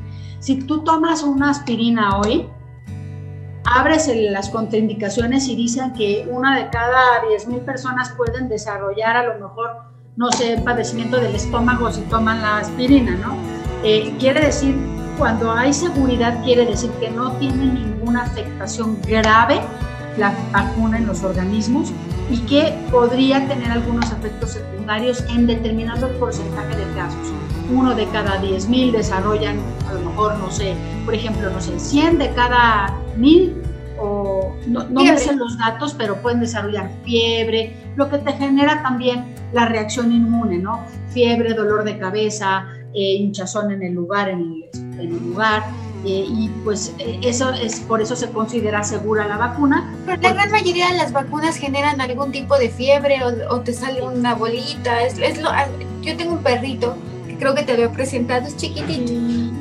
Si 0.41 0.57
tú 0.57 0.85
tomas 0.85 1.23
una 1.23 1.51
aspirina 1.51 2.19
hoy, 2.19 2.47
abres 3.67 4.11
las 4.31 4.49
contraindicaciones 4.51 5.49
y 5.49 5.57
dicen 5.57 5.93
que 5.93 6.27
una 6.31 6.57
de 6.57 6.71
cada 6.71 7.23
10.000 7.23 7.65
personas 7.65 8.13
pueden 8.17 8.49
desarrollar 8.49 9.17
a 9.17 9.23
lo 9.25 9.35
mejor, 9.35 9.83
no 10.17 10.31
sé, 10.33 10.61
padecimiento 10.65 11.17
del 11.17 11.35
estómago 11.35 11.91
si 11.91 12.01
toman 12.03 12.41
la 12.41 12.59
aspirina, 12.59 13.17
¿no? 13.17 13.37
Eh, 13.83 14.15
quiere 14.19 14.47
decir, 14.47 14.77
cuando 15.19 15.51
hay 15.53 15.73
seguridad, 15.73 16.43
quiere 16.45 16.65
decir 16.67 16.91
que 17.01 17.11
no 17.11 17.33
tiene 17.33 17.67
ninguna 17.67 18.23
afectación 18.23 19.01
grave 19.03 19.61
la 20.19 20.35
vacuna 20.53 20.99
en 20.99 21.07
los 21.07 21.23
organismos 21.23 21.93
y 22.31 22.39
que 22.41 22.75
podría 22.91 23.47
tener 23.47 23.71
algunos 23.71 24.11
efectos 24.11 24.53
secundarios 24.53 25.25
en 25.29 25.47
determinado 25.47 26.09
porcentaje 26.19 26.77
de 26.77 26.95
casos. 26.95 27.33
Uno 27.71 27.95
de 27.95 28.07
cada 28.09 28.41
10.000 28.41 28.93
desarrollan, 28.93 29.59
a 29.89 29.95
lo 29.95 30.01
mejor, 30.01 30.39
no 30.39 30.51
sé, 30.51 30.75
por 31.05 31.15
ejemplo, 31.15 31.51
no 31.51 31.61
sé, 31.61 31.79
100 31.79 32.19
de 32.19 32.33
cada 32.35 32.95
mil 33.17 33.63
o 33.99 34.55
no, 34.67 34.85
no 34.85 35.05
me 35.05 35.19
sé 35.19 35.35
los 35.35 35.57
datos, 35.59 35.95
pero 35.95 36.17
pueden 36.17 36.41
desarrollar 36.41 36.91
fiebre, 37.05 37.75
lo 37.97 38.11
que 38.11 38.19
te 38.19 38.33
genera 38.33 38.83
también 38.83 39.35
la 39.53 39.67
reacción 39.67 40.13
inmune, 40.13 40.59
¿no? 40.59 40.85
Fiebre, 41.11 41.55
dolor 41.55 41.85
de 41.85 41.99
cabeza, 41.99 42.67
eh, 42.95 43.15
hinchazón 43.15 43.73
en 43.73 43.83
el 43.83 43.95
lugar, 43.95 44.29
en 44.29 44.41
el, 44.41 44.71
en 44.75 45.01
el 45.01 45.31
lugar. 45.31 45.65
Eh, 46.05 46.25
y 46.29 46.49
pues 46.63 46.95
eh, 46.99 47.19
eso 47.23 47.51
es 47.51 47.81
por 47.81 48.01
eso 48.01 48.15
se 48.15 48.31
considera 48.31 48.85
segura 48.85 49.27
la 49.27 49.37
vacuna. 49.37 49.93
Pero 50.05 50.21
la 50.21 50.33
gran 50.35 50.51
mayoría 50.51 50.89
de 50.89 50.99
las 50.99 51.13
vacunas 51.13 51.57
generan 51.57 52.01
algún 52.01 52.31
tipo 52.31 52.57
de 52.59 52.69
fiebre 52.69 53.21
o, 53.51 53.61
te 53.61 53.73
sale 53.73 54.03
una 54.03 54.35
bolita. 54.35 55.03
Es, 55.03 55.19
es 55.19 55.41
lo, 55.41 55.51
ah, 55.51 55.67
yo 56.03 56.17
tengo 56.17 56.35
un 56.35 56.43
perrito 56.43 56.97
que 57.27 57.37
creo 57.37 57.55
que 57.55 57.63
te 57.65 57.73
había 57.73 57.91
presentado, 57.91 58.47
es 58.47 58.57
chiquitito. 58.57 59.13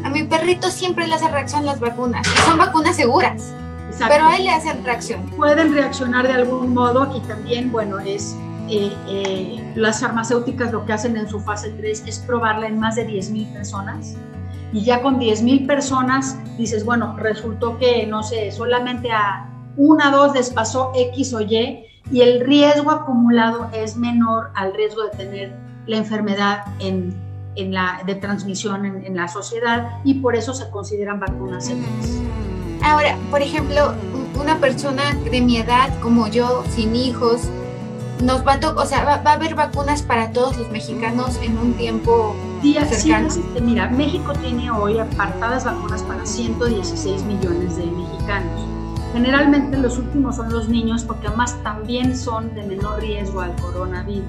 A 0.06 0.10
mi 0.10 0.24
perrito 0.24 0.70
siempre 0.70 1.08
le 1.08 1.16
hace 1.16 1.28
reacción 1.30 1.66
las 1.66 1.80
vacunas. 1.80 2.28
son 2.46 2.58
vacunas 2.58 2.96
seguras. 2.96 3.54
Pero 3.98 4.26
a 4.26 4.36
él 4.36 4.44
le 4.44 4.52
hacen 4.52 4.84
reacción. 4.84 5.26
Pueden 5.32 5.74
reaccionar 5.74 6.28
de 6.28 6.34
algún 6.34 6.74
modo 6.74 7.16
y 7.16 7.22
también, 7.28 7.72
bueno, 7.72 8.00
es 8.00 8.36
eh, 8.70 8.92
eh, 9.08 9.74
las 9.76 10.02
farmacéuticas 10.02 10.72
lo 10.72 10.86
que 10.86 10.94
hacen 10.94 11.16
en 11.18 11.30
su 11.30 11.40
fase 11.40 11.70
3 11.70 12.04
es 12.08 12.20
probarla 12.20 12.68
en 12.68 12.80
más 12.80 12.96
de 12.96 13.08
10.000 13.08 13.54
personas. 13.54 14.16
Y 14.76 14.84
ya 14.84 15.02
con 15.02 15.22
10.000 15.22 15.66
personas 15.68 16.38
dices, 16.58 16.84
bueno, 16.84 17.16
resultó 17.18 17.78
que, 17.78 18.06
no 18.08 18.24
sé, 18.24 18.52
solamente 18.52 19.10
a 19.10 19.50
una, 19.78 20.12
dos 20.12 20.34
les 20.36 20.50
pasó 20.50 20.92
X 20.94 21.34
o 21.34 21.40
Y 21.40 21.86
y 22.12 22.20
el 22.20 22.42
riesgo 22.42 22.92
acumulado 22.92 23.70
es 23.72 23.96
menor 23.96 24.52
al 24.54 24.74
riesgo 24.74 25.04
de 25.04 25.12
tener 25.12 25.56
la 25.88 25.96
enfermedad 25.96 26.66
en, 26.80 27.16
en 27.56 27.74
la, 27.74 28.02
de 28.06 28.16
transmisión 28.16 28.86
en, 28.86 29.06
en, 29.06 29.16
la 29.16 29.30
sociedad 29.30 29.92
y 30.04 30.16
por 30.16 30.36
eso 30.36 30.54
se 30.54 30.70
consideran 30.70 31.22
vacunas 31.22 31.68
seguras. 31.68 32.20
Ahora, 32.84 33.18
por 33.32 33.42
ejemplo, 33.42 33.94
una 34.38 34.60
persona 34.60 35.04
de 35.32 35.40
mi 35.40 35.56
edad, 35.56 35.88
como 36.02 36.28
yo, 36.28 36.66
sin 36.70 36.98
hijos, 36.98 37.50
nos 38.22 38.46
va 38.46 38.56
a 38.56 38.70
o 38.76 38.86
sea, 38.86 39.06
va, 39.06 39.32
a 39.32 39.34
haber 39.36 39.56
vacunas 39.56 40.02
para 40.02 40.32
todos 40.32 40.58
los 40.58 40.70
mexicanos 40.70 41.40
en 41.42 41.58
un 41.58 41.74
tiempo 41.76 42.36
días 42.66 42.90
cercanos. 42.90 43.40
mira, 43.62 43.90
México 43.92 44.34
tiene 44.42 44.72
hoy 44.72 44.98
apartadas 44.98 45.66
vacunas 45.66 46.02
para 46.02 46.26
116 46.26 47.24
millones 47.24 47.78
de 47.78 47.86
mexicanos. 47.86 48.66
Generalmente 49.14 49.78
los 49.78 50.00
últimos 50.00 50.38
son 50.38 50.52
los 50.52 50.68
niños 50.68 51.04
porque 51.04 51.28
además 51.28 51.56
también 51.62 52.18
son 52.18 52.56
de 52.56 52.64
menor 52.64 53.00
riesgo 53.00 53.42
al 53.42 53.56
coronavirus. 53.58 54.26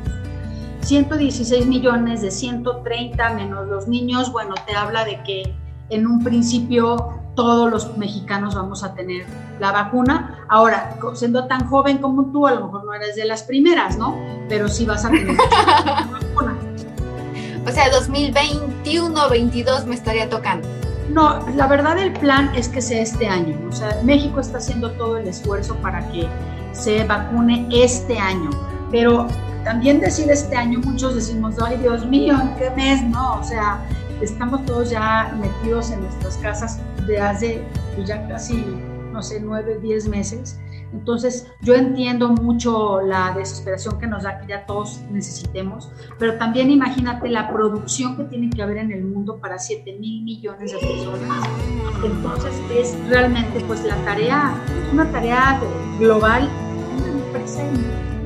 116 0.83 1.67
millones 1.67 2.21
de 2.21 2.31
130 2.31 3.31
menos 3.31 3.67
los 3.69 3.89
niños, 3.89 4.31
bueno, 4.31 4.55
te 4.67 4.77
habla 4.77 5.07
de 5.07 5.23
que 5.23 5.55
en 5.89 6.07
un 6.07 6.23
principio 6.23 7.15
todos 7.35 7.71
los 7.71 7.97
mexicanos 7.97 8.55
vamos 8.55 8.85
a 8.85 8.95
tener 8.95 9.25
la 9.59 9.73
vacuna. 9.73 10.45
Ahora, 10.49 10.99
siendo 11.15 11.47
tan 11.47 11.67
joven 11.69 11.99
como 11.99 12.27
tú, 12.27 12.47
a 12.47 12.53
lo 12.53 12.67
mejor 12.67 12.85
no 12.85 12.93
eres 12.93 13.17
de 13.17 13.25
las 13.25 13.45
primeras, 13.45 13.97
¿no? 13.97 14.15
Pero 14.49 14.69
sí 14.69 14.85
vas 14.85 15.07
a 15.07 15.09
tener. 15.09 15.37
O 17.67 17.73
sea, 17.73 17.91
2021, 17.91 19.29
22 19.29 19.87
me 19.87 19.95
estaría 19.95 20.29
tocando. 20.31 20.69
No, 21.11 21.45
la 21.55 21.67
verdad 21.67 21.99
el 21.99 22.13
plan 22.13 22.53
es 22.55 22.69
que 22.69 22.81
sea 22.81 23.01
este 23.03 23.27
año. 23.27 23.59
O 23.69 23.73
sea, 23.73 24.01
México 24.05 24.41
está 24.41 24.59
haciendo 24.59 24.93
todo 24.93 25.17
el 25.17 25.27
esfuerzo 25.27 25.75
para 25.77 26.07
que 26.13 26.29
se 26.73 27.05
vacune 27.05 27.67
este 27.73 28.19
año. 28.19 28.51
Pero 28.91 29.27
también 29.65 30.01
decir 30.01 30.31
este 30.31 30.55
año, 30.57 30.79
muchos 30.81 31.17
decimos, 31.17 31.57
ay 31.61 31.77
Dios 31.79 32.07
mío, 32.07 32.39
¿en 32.41 32.55
qué 32.57 32.71
mes? 32.71 33.03
No, 33.03 33.41
o 33.41 33.45
sea, 33.45 33.81
estamos 34.21 34.65
todos 34.65 34.91
ya 34.91 35.35
metidos 35.41 35.91
en 35.91 36.03
nuestras 36.03 36.37
casas 36.37 36.79
de 37.07 37.21
hace 37.21 37.63
pues, 37.95 38.07
ya 38.07 38.27
casi, 38.29 38.65
no 39.13 39.23
sé, 39.23 39.41
nueve, 39.41 39.79
diez 39.83 40.07
meses. 40.07 40.57
Entonces, 40.93 41.47
yo 41.63 41.75
entiendo 41.75 42.29
mucho 42.31 43.01
la 43.03 43.33
desesperación 43.37 43.99
que 43.99 44.07
nos 44.07 44.23
da 44.23 44.39
que 44.41 44.47
ya 44.47 44.67
todos 44.67 45.01
necesitemos, 45.11 45.91
pero 46.19 46.39
también 46.39 46.71
imagínate 46.71 47.29
la 47.29 47.51
producción 47.53 48.17
que 48.17 48.25
tiene 48.25 48.51
que 48.51 48.63
haber 48.63 48.79
en 48.79 48.93
el 48.93 49.05
mundo 49.05 49.39
para 49.39 49.59
7 49.59 49.97
mil 49.99 50.23
millones 50.23 50.73
de 50.73 50.79
personas. 50.79 51.49
Entonces, 52.05 52.53
es 52.71 53.09
realmente 53.09 53.61
pues 53.67 53.85
la 53.85 53.97
tarea, 54.05 54.55
una 54.93 55.11
tarea 55.11 55.61
global, 55.99 56.49
una 56.99 57.25
empresa 57.25 57.63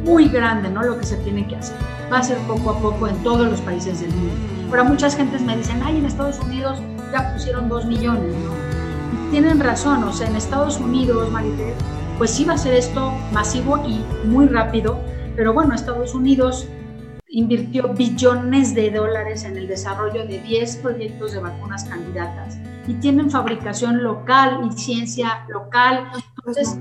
muy 0.05 0.29
grande, 0.29 0.71
¿no? 0.71 0.83
Lo 0.83 0.99
que 0.99 1.07
se 1.07 1.17
tiene 1.19 1.47
que 1.47 1.57
hacer. 1.57 1.77
Va 2.13 2.19
a 2.19 2.23
ser 2.23 2.39
poco 2.39 2.71
a 2.71 2.79
poco 2.79 3.09
en 3.09 3.17
todos 3.23 3.49
los 3.49 3.61
países 3.61 4.01
del 4.01 4.11
mundo. 4.11 4.35
Pero 4.71 4.85
muchas 4.85 5.17
gentes 5.17 5.43
me 5.43 5.57
dicen, 5.57 5.81
ay, 5.83 5.99
en 5.99 6.07
Estados 6.07 6.39
Unidos 6.41 6.79
ya 7.13 7.33
pusieron 7.33 7.69
dos 7.69 7.85
millones, 7.87 8.35
¿no? 8.35 8.53
Y 9.13 9.31
tienen 9.31 9.61
razón, 9.61 10.05
o 10.05 10.13
sea, 10.13 10.29
en 10.29 10.37
Estados 10.37 10.79
Unidos, 10.79 11.31
Maribel, 11.31 11.75
pues 12.21 12.33
sí 12.33 12.45
va 12.45 12.53
a 12.53 12.59
ser 12.59 12.75
esto 12.75 13.15
masivo 13.33 13.79
y 13.79 14.05
muy 14.27 14.45
rápido, 14.45 15.01
pero 15.37 15.55
bueno, 15.55 15.75
Estados 15.75 16.15
Unidos 16.15 16.69
invirtió 17.29 17.95
billones 17.95 18.75
de 18.75 18.91
dólares 18.91 19.45
en 19.45 19.57
el 19.57 19.67
desarrollo 19.67 20.27
de 20.27 20.39
10 20.39 20.77
proyectos 20.83 21.33
de 21.33 21.39
vacunas 21.39 21.85
candidatas 21.85 22.59
y 22.87 22.93
tienen 22.97 23.31
fabricación 23.31 24.03
local 24.03 24.69
y 24.71 24.79
ciencia 24.79 25.47
local. 25.49 26.11
Entonces, 26.37 26.77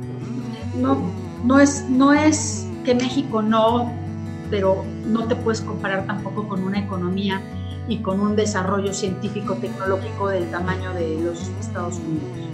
no, 0.75 0.97
no, 1.45 1.58
es, 1.58 1.86
no 1.89 2.12
es 2.12 2.67
que 2.84 2.93
México 2.93 3.41
no, 3.41 3.93
pero 4.49 4.84
no 5.06 5.25
te 5.25 5.38
puedes 5.38 5.62
comparar 5.62 6.06
tampoco 6.06 6.49
con 6.49 6.65
una 6.65 6.80
economía 6.80 7.41
y 7.88 7.99
con 7.99 8.19
un 8.19 8.36
desarrollo 8.36 8.93
científico 8.93 9.54
tecnológico 9.54 10.28
del 10.28 10.52
tamaño 10.52 10.93
de 10.95 11.17
los 11.23 11.47
Estados 11.62 11.95
Unidos. 11.95 12.49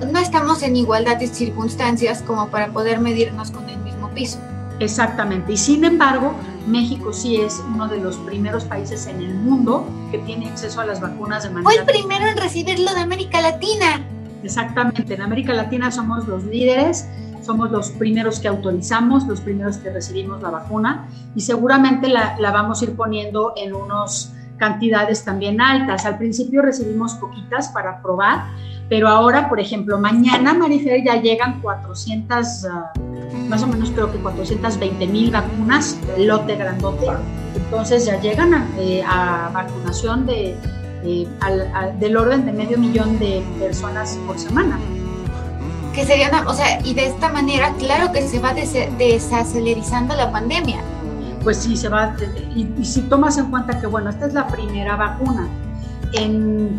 No 0.00 0.18
estamos 0.18 0.62
en 0.62 0.76
igualdad 0.76 1.16
de 1.16 1.26
circunstancias 1.26 2.22
como 2.22 2.48
para 2.48 2.68
poder 2.68 3.00
medirnos 3.00 3.50
con 3.50 3.68
el 3.68 3.78
mismo 3.78 4.10
piso. 4.10 4.38
Exactamente, 4.78 5.52
y 5.52 5.56
sin 5.56 5.84
embargo, 5.84 6.34
México 6.66 7.12
sí 7.12 7.36
es 7.36 7.62
uno 7.72 7.88
de 7.88 7.98
los 7.98 8.16
primeros 8.18 8.64
países 8.64 9.06
en 9.06 9.22
el 9.22 9.34
mundo 9.34 9.88
que 10.10 10.18
tiene 10.18 10.50
acceso 10.50 10.80
a 10.82 10.86
las 10.86 11.00
vacunas 11.00 11.44
de 11.44 11.50
manera... 11.50 11.70
Fue 11.70 11.80
el 11.80 11.86
primero 11.86 12.26
en 12.26 12.36
recibirlo 12.36 12.92
de 12.92 13.00
América 13.00 13.40
Latina. 13.40 14.04
Exactamente, 14.42 15.14
en 15.14 15.22
América 15.22 15.54
Latina 15.54 15.90
somos 15.90 16.28
los 16.28 16.44
líderes 16.44 17.06
somos 17.46 17.70
los 17.70 17.90
primeros 17.90 18.40
que 18.40 18.48
autorizamos, 18.48 19.26
los 19.26 19.40
primeros 19.40 19.78
que 19.78 19.90
recibimos 19.90 20.42
la 20.42 20.50
vacuna 20.50 21.06
y 21.36 21.40
seguramente 21.40 22.08
la, 22.08 22.36
vamos 22.40 22.82
a 22.82 22.86
ir 22.86 22.96
poniendo 22.96 23.52
en 23.56 23.72
unas 23.72 24.34
cantidades 24.56 25.24
también 25.24 25.60
altas. 25.60 26.04
Al 26.04 26.18
principio 26.18 26.60
recibimos 26.60 27.14
poquitas 27.14 27.68
para 27.68 28.02
probar, 28.02 28.46
pero 28.88 29.08
ahora, 29.08 29.48
por 29.48 29.58
ejemplo, 29.58 29.98
mañana, 29.98 30.54
Marifer, 30.54 31.02
ya 31.04 31.20
llegan 31.20 31.60
400, 31.60 32.64
ah, 32.66 32.92
más 33.48 33.62
o 33.62 33.66
menos 33.66 33.90
creo 33.90 34.10
que 34.12 34.18
420 34.18 35.06
mil 35.06 35.30
vacunas, 35.30 35.98
lote 36.18 36.56
grandote. 36.56 37.06
Entonces 37.56 38.06
ya 38.06 38.20
llegan 38.20 38.54
a, 38.54 38.66
eh, 38.78 39.02
vacunación 39.52 40.26
de, 40.26 40.56
del 41.98 42.16
orden 42.16 42.46
de 42.46 42.52
medio 42.52 42.78
millón 42.78 43.18
de 43.18 43.44
personas 43.58 44.18
por 44.26 44.38
semana 44.38 44.78
que 45.96 46.04
sería 46.04 46.30
o 46.46 46.52
sea, 46.52 46.78
y 46.84 46.92
de 46.92 47.06
esta 47.06 47.30
manera, 47.30 47.72
claro 47.78 48.12
que 48.12 48.20
se 48.28 48.38
va 48.38 48.52
desacelerizando 48.52 50.14
la 50.14 50.30
pandemia. 50.30 50.82
Pues 51.42 51.56
sí, 51.56 51.74
se 51.74 51.88
va, 51.88 52.14
y, 52.54 52.84
si 52.84 53.00
tomas 53.02 53.38
en 53.38 53.46
cuenta 53.46 53.80
que, 53.80 53.86
bueno, 53.86 54.10
esta 54.10 54.26
es 54.26 54.34
la 54.34 54.46
primera 54.46 54.96
vacuna, 54.96 55.48
en, 56.12 56.76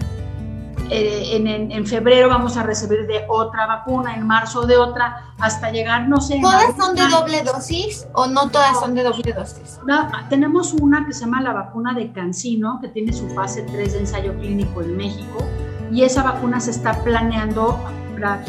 eh, 0.89 1.35
en, 1.35 1.47
en, 1.47 1.85
febrero 1.85 2.29
vamos 2.29 2.57
a 2.57 2.63
recibir 2.63 3.07
de 3.07 3.25
otra 3.27 3.67
vacuna, 3.67 4.15
en 4.15 4.25
marzo 4.25 4.65
de 4.65 4.77
otra, 4.77 5.33
hasta 5.39 5.71
llegar, 5.71 6.07
no 6.07 6.21
sé. 6.21 6.39
¿Todas 6.41 6.75
son 6.77 6.95
de 6.95 7.07
doble 7.07 7.43
dosis 7.43 8.07
o 8.13 8.27
no 8.27 8.49
todas 8.49 8.79
son 8.79 8.95
de 8.95 9.03
doble 9.03 9.33
dosis? 9.33 9.79
No, 9.85 10.09
tenemos 10.29 10.73
una 10.73 11.05
que 11.05 11.13
se 11.13 11.21
llama 11.21 11.41
la 11.41 11.53
vacuna 11.53 11.93
de 11.93 12.11
Cancino, 12.11 12.79
que 12.81 12.87
tiene 12.87 13.13
su 13.13 13.27
fase 13.29 13.63
3 13.63 13.93
de 13.93 13.99
ensayo 13.99 14.37
clínico 14.37 14.81
en 14.81 14.97
México, 14.97 15.45
y 15.91 16.03
esa 16.03 16.23
vacuna 16.23 16.59
se 16.59 16.71
está 16.71 16.93
planeando 17.03 17.79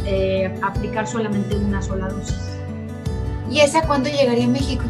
eh, 0.05 0.59
aplicar 0.63 1.07
solamente 1.07 1.55
una 1.57 1.83
sola 1.83 2.09
dosis. 2.09 2.59
¿Y 3.51 3.61
esa 3.61 3.87
cuándo 3.87 4.09
llegaría 4.09 4.45
a 4.45 4.49
México? 4.49 4.85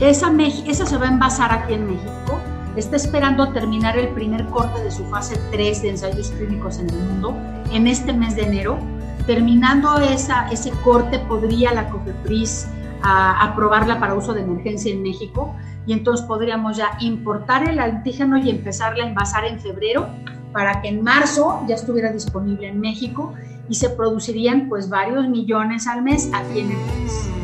Esa, 0.00 0.30
esa 0.66 0.86
se 0.86 0.96
va 0.96 1.06
a 1.06 1.08
envasar 1.08 1.52
aquí 1.52 1.74
en 1.74 1.86
México. 1.86 2.40
Está 2.78 2.94
esperando 2.94 3.48
terminar 3.52 3.98
el 3.98 4.06
primer 4.10 4.46
corte 4.46 4.80
de 4.84 4.92
su 4.92 5.04
fase 5.06 5.36
3 5.50 5.82
de 5.82 5.88
ensayos 5.88 6.30
clínicos 6.30 6.78
en 6.78 6.88
el 6.88 6.96
mundo 6.96 7.36
en 7.72 7.88
este 7.88 8.12
mes 8.12 8.36
de 8.36 8.42
enero. 8.42 8.78
Terminando 9.26 9.98
esa, 9.98 10.48
ese 10.48 10.70
corte, 10.84 11.18
podría 11.18 11.74
la 11.74 11.90
COFEPRIS 11.90 12.68
aprobarla 13.02 13.98
para 13.98 14.14
uso 14.14 14.32
de 14.32 14.42
emergencia 14.42 14.92
en 14.92 15.02
México 15.02 15.56
y 15.86 15.92
entonces 15.92 16.24
podríamos 16.24 16.76
ya 16.76 16.96
importar 17.00 17.68
el 17.68 17.80
antígeno 17.80 18.38
y 18.38 18.48
empezarla 18.48 19.02
a 19.02 19.08
envasar 19.08 19.44
en 19.44 19.58
febrero 19.58 20.08
para 20.52 20.80
que 20.80 20.86
en 20.86 21.02
marzo 21.02 21.64
ya 21.66 21.74
estuviera 21.74 22.12
disponible 22.12 22.68
en 22.68 22.78
México 22.78 23.34
y 23.68 23.74
se 23.74 23.90
producirían 23.90 24.68
pues 24.68 24.88
varios 24.88 25.28
millones 25.28 25.88
al 25.88 26.02
mes 26.02 26.30
aquí 26.32 26.60
en 26.60 26.70
el 26.70 26.76
país. 26.76 27.37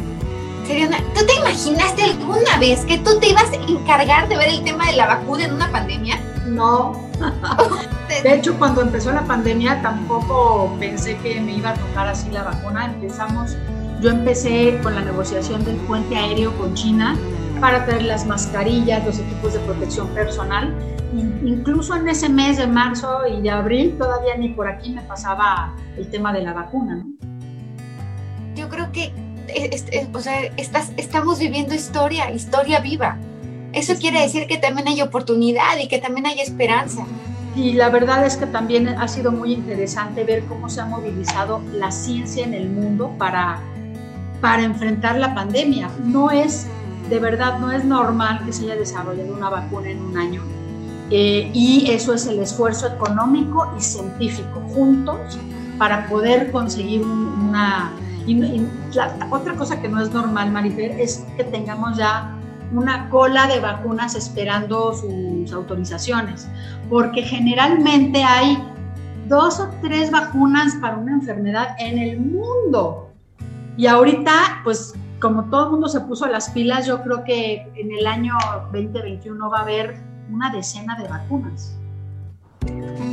¿Tú 0.64 1.26
te 1.26 1.34
imaginaste 1.34 2.02
alguna 2.02 2.58
vez 2.58 2.84
que 2.86 2.98
tú 2.98 3.18
te 3.20 3.28
ibas 3.28 3.50
a 3.52 3.56
encargar 3.56 4.28
de 4.28 4.36
ver 4.36 4.48
el 4.48 4.64
tema 4.64 4.86
de 4.86 4.96
la 4.96 5.06
vacuna 5.06 5.44
en 5.44 5.54
una 5.54 5.70
pandemia? 5.70 6.18
No. 6.46 7.10
De 8.22 8.34
hecho, 8.34 8.56
cuando 8.58 8.82
empezó 8.82 9.12
la 9.12 9.24
pandemia 9.24 9.82
tampoco 9.82 10.74
pensé 10.78 11.16
que 11.18 11.40
me 11.40 11.52
iba 11.52 11.70
a 11.70 11.74
tocar 11.74 12.06
así 12.08 12.30
la 12.30 12.44
vacuna. 12.44 12.86
Empezamos, 12.86 13.56
yo 14.00 14.10
empecé 14.10 14.78
con 14.82 14.94
la 14.94 15.02
negociación 15.02 15.64
del 15.64 15.76
puente 15.76 16.16
aéreo 16.16 16.56
con 16.56 16.74
China 16.74 17.16
para 17.60 17.84
traer 17.84 18.02
las 18.02 18.26
mascarillas, 18.26 19.04
los 19.04 19.18
equipos 19.18 19.54
de 19.54 19.60
protección 19.60 20.08
personal. 20.08 20.74
Incluso 21.44 21.94
en 21.94 22.08
ese 22.08 22.28
mes 22.28 22.56
de 22.56 22.66
marzo 22.66 23.20
y 23.26 23.40
de 23.40 23.50
abril 23.50 23.96
todavía 23.98 24.36
ni 24.36 24.48
por 24.50 24.68
aquí 24.68 24.90
me 24.90 25.02
pasaba 25.02 25.74
el 25.96 26.08
tema 26.10 26.32
de 26.32 26.42
la 26.42 26.52
vacuna. 26.52 26.96
¿no? 26.96 27.04
Yo 28.54 28.68
creo 28.68 28.90
que 28.92 29.12
o 30.12 30.20
sea, 30.20 30.40
estamos 30.96 31.38
viviendo 31.38 31.74
historia, 31.74 32.30
historia 32.30 32.80
viva. 32.80 33.18
Eso 33.72 33.94
quiere 33.96 34.20
decir 34.20 34.46
que 34.46 34.58
también 34.58 34.88
hay 34.88 35.02
oportunidad 35.02 35.78
y 35.82 35.88
que 35.88 35.98
también 35.98 36.26
hay 36.26 36.40
esperanza. 36.40 37.04
Y 37.56 37.72
la 37.72 37.88
verdad 37.88 38.24
es 38.26 38.36
que 38.36 38.46
también 38.46 38.88
ha 38.88 39.08
sido 39.08 39.32
muy 39.32 39.52
interesante 39.52 40.24
ver 40.24 40.44
cómo 40.44 40.68
se 40.68 40.80
ha 40.80 40.86
movilizado 40.86 41.60
la 41.72 41.90
ciencia 41.90 42.44
en 42.44 42.54
el 42.54 42.68
mundo 42.68 43.12
para, 43.18 43.60
para 44.40 44.64
enfrentar 44.64 45.18
la 45.18 45.34
pandemia. 45.34 45.88
No 46.04 46.30
es 46.30 46.66
de 47.08 47.18
verdad 47.18 47.58
no 47.58 47.70
es 47.70 47.84
normal 47.84 48.42
que 48.44 48.52
se 48.52 48.64
haya 48.64 48.76
desarrollado 48.76 49.34
una 49.34 49.50
vacuna 49.50 49.90
en 49.90 50.02
un 50.02 50.16
año. 50.16 50.42
Eh, 51.10 51.50
y 51.52 51.90
eso 51.90 52.14
es 52.14 52.26
el 52.26 52.38
esfuerzo 52.40 52.86
económico 52.86 53.70
y 53.78 53.82
científico 53.82 54.60
juntos 54.74 55.38
para 55.78 56.08
poder 56.08 56.50
conseguir 56.50 57.02
una... 57.02 57.92
otra 59.30 59.54
cosa 59.54 59.80
que 59.80 59.88
no 59.88 60.02
es 60.02 60.12
normal, 60.12 60.50
Marifer, 60.50 60.92
es 61.00 61.24
que 61.36 61.44
tengamos 61.44 61.96
ya 61.96 62.34
una 62.72 63.08
cola 63.10 63.46
de 63.46 63.60
vacunas 63.60 64.14
esperando 64.14 64.92
sus 64.94 65.52
autorizaciones, 65.52 66.48
porque 66.88 67.22
generalmente 67.22 68.22
hay 68.22 68.58
dos 69.28 69.60
o 69.60 69.68
tres 69.80 70.10
vacunas 70.10 70.74
para 70.76 70.96
una 70.96 71.12
enfermedad 71.12 71.76
en 71.78 71.98
el 71.98 72.20
mundo. 72.20 73.10
Y 73.76 73.86
ahorita, 73.86 74.60
pues 74.64 74.94
como 75.20 75.44
todo 75.44 75.64
el 75.64 75.70
mundo 75.72 75.88
se 75.88 76.00
puso 76.00 76.26
las 76.26 76.50
pilas, 76.50 76.86
yo 76.86 77.02
creo 77.02 77.24
que 77.24 77.66
en 77.76 77.92
el 77.92 78.06
año 78.06 78.34
2021 78.72 79.50
va 79.50 79.58
a 79.58 79.62
haber 79.62 79.96
una 80.30 80.50
decena 80.50 80.96
de 80.96 81.08
vacunas. 81.08 81.76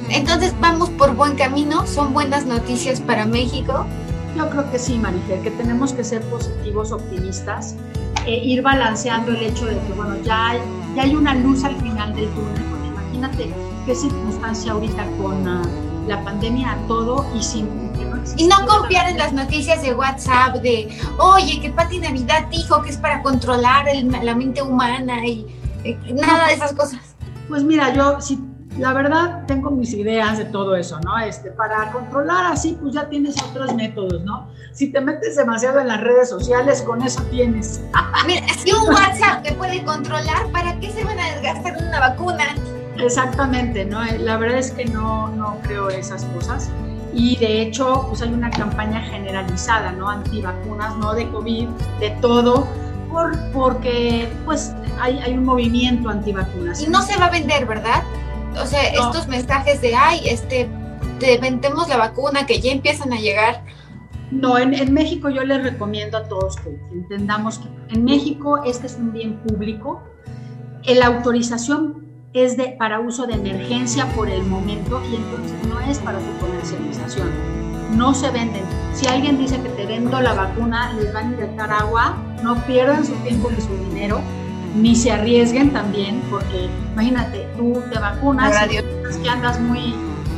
Entonces 0.09 0.53
vamos 0.59 0.89
por 0.91 1.15
buen 1.15 1.35
camino, 1.35 1.85
son 1.87 2.13
buenas 2.13 2.45
noticias 2.45 2.99
para 2.99 3.25
México. 3.25 3.85
Yo 4.35 4.49
creo 4.49 4.71
que 4.71 4.79
sí, 4.79 4.97
Marifer, 4.97 5.41
que 5.41 5.51
tenemos 5.51 5.93
que 5.93 6.03
ser 6.03 6.21
positivos, 6.29 6.91
optimistas, 6.91 7.75
e 8.25 8.35
ir 8.37 8.61
balanceando 8.61 9.31
el 9.31 9.41
hecho 9.43 9.65
de 9.65 9.77
que, 9.79 9.93
bueno, 9.93 10.15
ya 10.23 10.49
hay, 10.49 10.59
ya 10.95 11.03
hay 11.03 11.15
una 11.15 11.35
luz 11.35 11.63
al 11.63 11.75
final 11.77 12.15
del 12.15 12.29
túnel, 12.29 12.63
porque 12.69 12.87
imagínate 12.87 13.53
qué 13.85 13.95
circunstancia 13.95 14.71
ahorita 14.73 15.05
con 15.21 15.47
uh, 15.47 16.07
la 16.07 16.23
pandemia 16.23 16.71
a 16.71 16.87
todo 16.87 17.25
y 17.35 17.43
sin 17.43 17.67
y 18.37 18.45
no 18.45 18.65
confiar 18.65 19.09
en 19.09 19.17
las 19.17 19.33
noticias 19.33 19.81
de 19.81 19.93
WhatsApp 19.93 20.57
de, 20.57 20.95
oye, 21.17 21.59
que 21.59 21.69
Pati 21.69 21.99
Navidad 21.99 22.47
dijo 22.49 22.81
que 22.81 22.89
es 22.89 22.97
para 22.97 23.21
controlar 23.21 23.85
la 23.95 24.35
mente 24.35 24.61
humana 24.61 25.25
y, 25.25 25.47
nada 26.13 26.47
de 26.47 26.53
esas 26.53 26.73
cosas. 26.73 26.99
Pues 27.47 27.63
mira, 27.63 27.93
yo 27.93 28.21
sí, 28.21 28.39
la 28.77 28.93
verdad 28.93 29.43
tengo 29.47 29.71
mis 29.71 29.93
ideas 29.93 30.37
de 30.37 30.45
todo 30.45 30.75
eso, 30.75 30.99
¿no? 31.01 31.17
Este, 31.19 31.51
para 31.51 31.91
controlar 31.91 32.51
así, 32.51 32.77
pues 32.79 32.93
ya 32.93 33.09
tienes 33.09 33.41
otros 33.43 33.73
métodos, 33.75 34.23
¿no? 34.23 34.47
Si 34.71 34.91
te 34.91 35.01
metes 35.01 35.35
demasiado 35.35 35.79
en 35.79 35.87
las 35.87 36.01
redes 36.01 36.29
sociales, 36.29 36.81
con 36.81 37.01
eso 37.01 37.21
tienes. 37.23 37.81
mira, 38.27 38.47
si 38.63 38.71
un 38.71 38.87
WhatsApp 38.87 39.43
te 39.43 39.53
puede 39.53 39.83
controlar, 39.83 40.49
¿para 40.51 40.79
qué 40.79 40.89
se 40.89 41.03
van 41.03 41.19
a 41.19 41.31
desgastar 41.31 41.77
una 41.85 41.99
vacuna? 41.99 42.43
Exactamente, 42.97 43.85
¿no? 43.85 44.03
La 44.19 44.37
verdad 44.37 44.57
es 44.57 44.71
que 44.71 44.85
no, 44.85 45.29
no 45.29 45.57
creo 45.63 45.89
esas 45.89 46.23
cosas 46.25 46.69
y 47.13 47.35
de 47.37 47.61
hecho 47.61 48.05
pues 48.07 48.21
hay 48.21 48.33
una 48.33 48.49
campaña 48.49 49.01
generalizada, 49.01 49.91
¿no? 49.91 50.09
Antivacunas, 50.09 50.95
no 50.97 51.13
de 51.13 51.29
COVID, 51.29 51.67
de 51.99 52.09
todo, 52.21 52.67
por, 53.09 53.37
porque 53.51 54.31
pues 54.45 54.73
hay, 54.99 55.19
hay 55.19 55.33
un 55.33 55.43
movimiento 55.43 56.09
antivacunas. 56.09 56.81
Y 56.81 56.87
no 56.87 57.01
se 57.01 57.17
va 57.17 57.25
a 57.25 57.31
vender, 57.31 57.65
¿verdad? 57.65 58.03
O 58.59 58.65
sea, 58.65 58.83
estos 58.89 59.27
mensajes 59.27 59.81
de, 59.81 59.95
ay, 59.95 60.21
este, 60.25 60.69
te 61.19 61.37
vendemos 61.37 61.87
la 61.87 61.97
vacuna, 61.97 62.45
que 62.45 62.59
ya 62.59 62.71
empiezan 62.71 63.13
a 63.13 63.17
llegar. 63.17 63.63
No, 64.31 64.57
en, 64.57 64.73
en, 64.73 64.93
México 64.93 65.29
yo 65.29 65.43
les 65.43 65.61
recomiendo 65.61 66.17
a 66.17 66.23
todos 66.23 66.55
que 66.55 66.69
entendamos 66.91 67.59
que 67.59 67.67
en 67.95 68.05
México 68.05 68.63
este 68.63 68.87
es 68.87 68.95
un 68.95 69.11
bien 69.11 69.39
público. 69.39 70.01
La 70.85 71.07
autorización 71.07 72.07
es 72.33 72.55
de, 72.55 72.69
para 72.79 72.99
uso 72.99 73.27
de 73.27 73.33
emergencia 73.33 74.05
por 74.15 74.29
el 74.29 74.43
momento 74.43 75.01
y 75.11 75.15
entonces 75.15 75.67
no 75.67 75.79
es 75.81 75.99
para 75.99 76.19
su 76.19 76.37
comercialización. 76.39 77.29
No 77.95 78.13
se 78.13 78.31
venden. 78.31 78.63
Si 78.93 79.05
alguien 79.07 79.37
dice 79.37 79.61
que 79.61 79.69
te 79.69 79.85
vendo 79.85 80.21
la 80.21 80.33
vacuna, 80.33 80.93
les 80.93 81.13
van 81.13 81.33
a 81.33 81.35
inyectar 81.35 81.71
agua, 81.71 82.17
no 82.41 82.55
pierdan 82.65 83.05
su 83.05 83.13
tiempo 83.15 83.51
ni 83.51 83.61
su 83.61 83.75
dinero, 83.89 84.21
ni 84.75 84.95
se 84.95 85.11
arriesguen 85.11 85.71
también, 85.71 86.21
porque 86.29 86.69
imagínate, 86.93 87.47
tú 87.57 87.81
te 87.91 87.99
vacunas 87.99 88.55
y 88.71 89.23
que 89.23 89.29
andas 89.29 89.59
muy, 89.59 89.93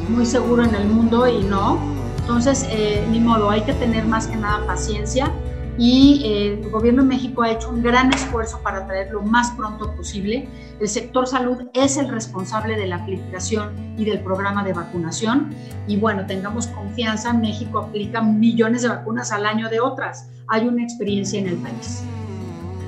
muy 0.09 0.25
seguro 0.25 0.63
en 0.63 0.75
el 0.75 0.87
mundo 0.87 1.27
y 1.27 1.43
no. 1.43 1.79
Entonces, 2.19 2.65
eh, 2.69 3.05
ni 3.11 3.19
modo, 3.19 3.49
hay 3.49 3.61
que 3.61 3.73
tener 3.73 4.05
más 4.05 4.27
que 4.27 4.37
nada 4.37 4.65
paciencia 4.65 5.31
y 5.77 6.21
eh, 6.23 6.59
el 6.61 6.69
gobierno 6.69 7.01
de 7.01 7.09
México 7.09 7.41
ha 7.41 7.51
hecho 7.51 7.69
un 7.69 7.81
gran 7.81 8.13
esfuerzo 8.13 8.59
para 8.63 8.85
traerlo 8.85 9.21
lo 9.21 9.21
más 9.25 9.51
pronto 9.51 9.95
posible. 9.95 10.47
El 10.79 10.87
sector 10.87 11.27
salud 11.27 11.67
es 11.73 11.97
el 11.97 12.09
responsable 12.09 12.75
de 12.75 12.87
la 12.87 12.97
aplicación 12.97 13.95
y 13.97 14.05
del 14.05 14.19
programa 14.19 14.63
de 14.63 14.73
vacunación 14.73 15.53
y 15.87 15.97
bueno, 15.97 16.25
tengamos 16.25 16.67
confianza, 16.67 17.33
México 17.33 17.79
aplica 17.79 18.21
millones 18.21 18.83
de 18.83 18.89
vacunas 18.89 19.31
al 19.31 19.45
año 19.45 19.69
de 19.69 19.79
otras. 19.79 20.29
Hay 20.47 20.67
una 20.67 20.83
experiencia 20.83 21.39
en 21.39 21.47
el 21.47 21.55
país. 21.55 22.03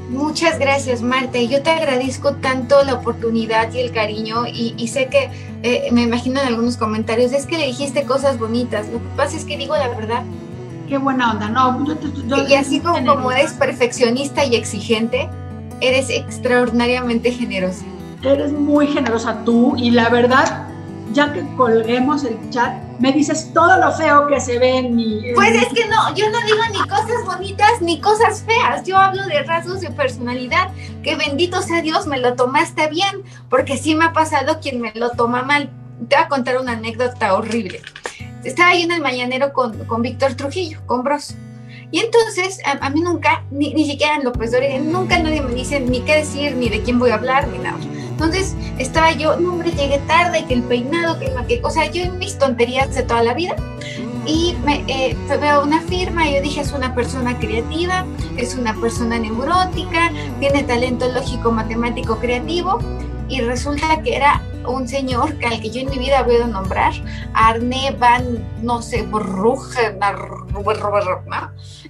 Muchas 0.09 0.59
gracias, 0.59 1.01
Marta. 1.01 1.41
Yo 1.41 1.63
te 1.63 1.71
agradezco 1.71 2.35
tanto 2.35 2.83
la 2.83 2.93
oportunidad 2.93 3.73
y 3.73 3.79
el 3.79 3.91
cariño 3.91 4.45
y, 4.47 4.87
sé 4.87 5.07
que 5.07 5.29
eh, 5.63 5.89
me 5.91 6.03
imagino 6.03 6.39
en 6.41 6.47
algunos 6.47 6.77
comentarios, 6.77 7.33
es 7.33 7.45
que 7.45 7.57
le 7.57 7.65
dijiste 7.65 8.03
cosas 8.03 8.37
bonitas. 8.37 8.87
Lo 8.87 8.99
que 8.99 9.09
pasa 9.15 9.35
es 9.35 9.45
que 9.45 9.57
digo 9.57 9.75
la 9.75 9.87
verdad 9.89 10.23
Qué 10.87 10.99
buena 10.99 11.31
onda, 11.31 11.49
no. 11.49 11.83
y 12.47 12.53
así 12.53 12.79
como, 12.79 13.03
como 13.05 13.31
eres 13.31 13.53
perfeccionista 13.53 14.45
y 14.45 14.55
exigente, 14.55 15.27
eres 15.81 16.09
extraordinariamente 16.11 17.31
generosa. 17.31 17.83
Eres 18.21 18.51
muy 18.51 18.87
generosa 18.87 19.43
tú 19.45 19.75
y 19.77 19.91
la 19.91 20.09
verdad, 20.09 20.67
ya 21.11 21.33
que 21.33 21.43
colguemos 21.57 22.23
el 22.23 22.37
chat, 22.51 22.75
me 22.99 23.11
dices 23.11 23.51
todo 23.53 23.77
lo 23.77 23.91
feo 23.93 24.27
que 24.27 24.39
se 24.39 24.59
ve 24.59 24.77
en 24.77 24.95
mi... 24.95 25.33
Pues 25.33 25.53
es 25.55 25.67
que 25.73 25.87
no, 25.87 26.13
yo 26.15 26.29
no 26.29 26.39
digo 26.41 26.61
ni 26.71 26.79
cosas 26.87 27.25
bonitas 27.25 27.81
ni 27.81 27.99
cosas 27.99 28.43
feas, 28.43 28.83
yo 28.83 28.97
hablo 28.97 29.25
de 29.25 29.43
rasgos 29.43 29.81
de 29.81 29.91
personalidad, 29.91 30.69
que 31.03 31.15
bendito 31.15 31.61
sea 31.61 31.81
Dios 31.81 32.07
me 32.07 32.19
lo 32.19 32.35
tomaste 32.35 32.87
bien, 32.87 33.23
porque 33.49 33.77
sí 33.77 33.95
me 33.95 34.05
ha 34.05 34.13
pasado 34.13 34.59
quien 34.59 34.81
me 34.81 34.91
lo 34.95 35.11
toma 35.11 35.43
mal. 35.43 35.69
Te 36.09 36.15
voy 36.15 36.25
a 36.25 36.27
contar 36.27 36.57
una 36.57 36.73
anécdota 36.73 37.33
horrible 37.33 37.81
estaba 38.45 38.69
ahí 38.69 38.83
en 38.83 38.91
el 38.91 39.01
mañanero 39.01 39.53
con, 39.53 39.85
con 39.85 40.01
Víctor 40.01 40.35
Trujillo, 40.35 40.79
con 40.85 41.03
Bros. 41.03 41.35
Y 41.95 41.99
entonces, 41.99 42.59
a, 42.65 42.89
mí 42.89 42.99
nunca, 42.99 43.45
ni, 43.51 43.73
ni, 43.73 43.85
siquiera 43.85 44.17
en 44.17 44.25
López 44.25 44.51
Dóriga, 44.51 44.77
nunca 44.79 45.17
nadie 45.17 45.41
me 45.41 45.53
dice 45.53 45.79
ni 45.79 46.01
qué 46.01 46.17
decir, 46.17 46.53
ni 46.57 46.67
de 46.67 46.81
quién 46.81 46.99
voy 46.99 47.11
a 47.11 47.13
hablar, 47.13 47.47
ni 47.47 47.57
nada. 47.57 47.77
Entonces, 48.09 48.53
estaba 48.77 49.13
yo, 49.13 49.37
no 49.37 49.53
hombre, 49.53 49.71
llegué 49.71 49.99
tarde, 49.99 50.43
que 50.45 50.55
el 50.55 50.63
peinado, 50.63 51.17
que 51.17 51.31
que 51.47 51.61
o 51.63 51.69
sea, 51.69 51.89
yo 51.89 52.03
en 52.03 52.17
mis 52.17 52.37
tonterías 52.37 52.93
de 52.93 53.03
toda 53.03 53.23
la 53.23 53.33
vida. 53.33 53.55
Y 54.25 54.57
me, 54.65 54.83
eh, 54.89 55.15
veo 55.39 55.63
una 55.63 55.79
firma 55.83 56.27
y 56.27 56.35
yo 56.35 56.41
dije, 56.41 56.59
es 56.59 56.73
una 56.73 56.93
persona 56.93 57.39
creativa, 57.39 58.05
es 58.35 58.55
una 58.55 58.73
persona 58.73 59.17
neurótica, 59.17 60.11
tiene 60.41 60.63
talento 60.63 61.09
lógico, 61.13 61.53
matemático, 61.53 62.17
creativo. 62.17 62.77
Y 63.27 63.41
resulta 63.41 64.01
que 64.03 64.15
era 64.15 64.41
un 64.67 64.87
señor 64.87 65.37
que 65.37 65.47
al 65.47 65.61
que 65.61 65.69
yo 65.69 65.81
en 65.81 65.89
mi 65.89 65.97
vida 65.97 66.23
voy 66.23 66.37
a 66.37 66.47
nombrar, 66.47 66.93
Arne 67.33 67.95
Van, 67.99 68.43
no 68.61 68.81
sé, 68.81 69.03
Brugge, 69.03 69.97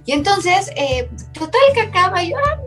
y 0.04 0.12
entonces, 0.12 0.70
eh, 0.76 1.10
total 1.32 1.60
que 1.74 1.80
acaba 1.80 2.22
yo, 2.22 2.36
ah, 2.38 2.58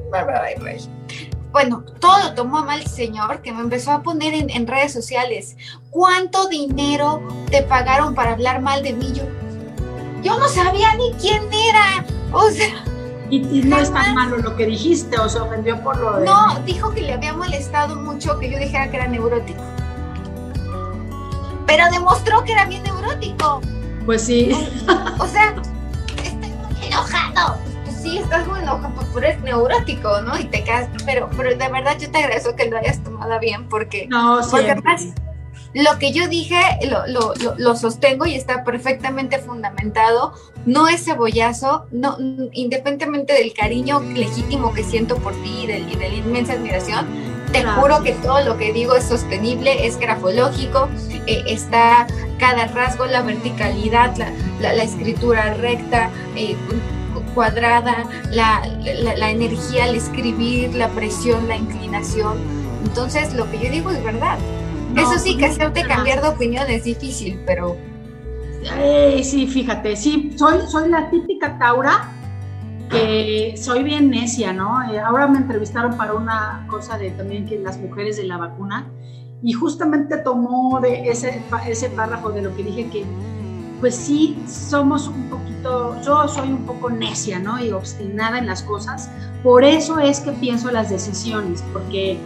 bueno, 1.51 1.83
todo 1.99 2.33
tomó 2.35 2.63
mal 2.63 2.81
el 2.81 2.87
señor 2.87 3.41
que 3.41 3.51
me 3.51 3.61
empezó 3.61 3.91
a 3.91 4.03
poner 4.03 4.33
en, 4.33 4.67
redes 4.67 4.93
sociales. 4.93 5.57
¿Cuánto 5.89 6.47
dinero 6.47 7.23
te 7.49 7.63
pagaron 7.63 8.13
para 8.13 8.33
hablar 8.33 8.61
mal 8.61 8.83
de 8.83 8.93
mí? 8.93 9.11
Yo, 9.13 9.23
yo 10.21 10.37
no 10.37 10.47
sabía 10.47 10.95
ni 10.95 11.11
quién 11.13 11.41
era. 11.51 12.05
O 12.31 12.51
sea, 12.51 12.83
y, 13.29 13.61
no 13.63 13.77
es 13.77 13.93
tan 13.93 14.15
malo 14.15 14.37
lo 14.37 14.55
que 14.55 14.65
dijiste 14.65 15.17
o 15.19 15.29
se 15.29 15.39
ofendió 15.39 15.81
por 15.81 15.97
lo 15.97 16.19
de... 16.19 16.25
No, 16.25 16.59
dijo 16.65 16.91
que 16.91 17.01
le 17.01 17.13
había 17.13 17.33
molestado 17.33 17.95
mucho 17.95 18.39
que 18.39 18.49
yo 18.49 18.57
dijera 18.57 18.89
que 18.89 18.97
era 18.97 19.07
neurótico 19.07 19.61
pero 21.69 21.85
demostró 21.91 22.43
que 22.43 22.53
era 22.53 22.65
bien 22.65 22.81
neurótico. 22.81 23.61
Pues 24.05 24.23
sí. 24.23 24.51
O, 25.19 25.27
sea, 25.27 25.53
estoy 26.23 26.49
muy 26.49 26.87
enojado. 26.87 27.57
Pues 27.85 28.01
sí, 28.01 28.17
estás 28.17 28.47
muy 28.47 28.59
enojado, 28.61 28.91
porque 28.95 29.27
eres 29.27 29.41
neurótico, 29.43 30.19
¿no? 30.23 30.37
Y 30.39 30.45
te 30.45 30.63
quedas, 30.63 30.89
pero, 31.05 31.29
pero 31.37 31.49
de 31.49 31.69
verdad 31.69 31.95
yo 31.99 32.09
te 32.09 32.17
agradezco 32.17 32.55
que 32.55 32.65
lo 32.71 32.77
hayas 32.79 33.03
tomado 33.03 33.39
bien, 33.39 33.69
porque, 33.69 34.07
no, 34.07 34.39
porque 34.49 34.71
además 34.71 35.13
lo 35.73 35.99
que 35.99 36.11
yo 36.11 36.27
dije 36.27 36.59
lo, 36.87 37.05
lo, 37.07 37.33
lo, 37.57 37.75
sostengo 37.75 38.25
y 38.25 38.35
está 38.35 38.63
perfectamente 38.63 39.39
fundamentado. 39.39 40.33
No 40.65 40.87
es 40.87 41.05
cebollazo, 41.05 41.85
no, 41.91 42.17
independientemente 42.53 43.33
del 43.33 43.53
cariño 43.53 44.01
legítimo 44.01 44.73
que 44.73 44.83
siento 44.83 45.17
por 45.17 45.33
ti 45.41 45.63
y 45.63 45.67
de, 45.67 45.79
y 45.79 45.95
de 45.95 46.09
la 46.09 46.15
inmensa 46.15 46.53
admiración, 46.53 47.07
te 47.51 47.63
juro 47.63 48.03
que 48.03 48.13
todo 48.13 48.41
lo 48.41 48.57
que 48.57 48.73
digo 48.73 48.95
es 48.95 49.05
sostenible, 49.05 49.87
es 49.87 49.97
grafológico, 49.97 50.87
eh, 51.25 51.43
está 51.47 52.07
cada 52.37 52.67
rasgo, 52.67 53.05
la 53.05 53.21
verticalidad, 53.21 54.15
la, 54.59 54.83
escritura 54.83 55.53
recta, 55.55 56.09
eh, 56.35 56.55
cuadrada, 57.33 58.05
la, 58.31 58.67
la, 58.83 59.31
energía 59.31 59.85
al 59.85 59.95
escribir, 59.95 60.73
la 60.75 60.89
presión, 60.89 61.47
la 61.47 61.57
inclinación. 61.57 62.37
Entonces, 62.85 63.33
lo 63.33 63.49
que 63.49 63.59
yo 63.59 63.71
digo 63.71 63.89
es 63.91 64.03
verdad. 64.03 64.37
Eso 64.95 65.19
sí, 65.19 65.37
que 65.37 65.45
hacerte 65.45 65.83
cambiar 65.83 66.21
de 66.21 66.29
opinión 66.29 66.69
es 66.69 66.83
difícil, 66.83 67.39
pero... 67.45 67.77
sí, 69.23 69.47
fíjate, 69.47 69.95
sí, 69.95 70.33
soy, 70.35 70.59
soy 70.67 70.89
la 70.89 71.09
típica 71.09 71.57
Taura 71.57 72.15
que 72.89 73.53
soy 73.55 73.83
bien 73.83 74.09
necia, 74.09 74.51
¿no? 74.51 74.91
Eh, 74.91 74.99
ahora 74.99 75.27
me 75.27 75.37
entrevistaron 75.37 75.95
para 75.95 76.13
una 76.13 76.65
cosa 76.69 76.97
de 76.97 77.11
también 77.11 77.45
que 77.45 77.59
las 77.59 77.77
mujeres 77.77 78.17
de 78.17 78.23
la 78.23 78.37
vacuna 78.37 78.87
y 79.41 79.53
justamente 79.53 80.17
tomó 80.17 80.79
de 80.81 81.09
ese, 81.09 81.41
ese 81.67 81.89
párrafo 81.91 82.31
de 82.31 82.41
lo 82.41 82.55
que 82.55 82.63
dije 82.63 82.89
que 82.89 83.05
pues 83.79 83.95
sí 83.95 84.37
somos 84.45 85.07
un 85.07 85.29
poquito, 85.29 85.95
yo 86.01 86.27
soy 86.27 86.49
un 86.49 86.65
poco 86.65 86.89
necia, 86.89 87.39
¿no? 87.39 87.63
Y 87.63 87.71
obstinada 87.71 88.37
en 88.37 88.45
las 88.45 88.61
cosas. 88.63 89.09
Por 89.41 89.63
eso 89.63 89.99
es 89.99 90.19
que 90.19 90.31
pienso 90.33 90.69
las 90.69 90.89
decisiones, 90.89 91.63
porque 91.71 92.17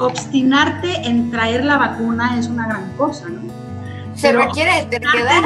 obstinarte 0.00 1.06
en 1.06 1.30
traer 1.30 1.64
la 1.64 1.76
vacuna 1.76 2.38
es 2.38 2.48
una 2.48 2.66
gran 2.66 2.92
cosa, 2.96 3.28
¿no? 3.28 3.40
Se 4.14 4.32
requiere 4.32 4.86
de 4.86 5.00
quedar. 5.00 5.44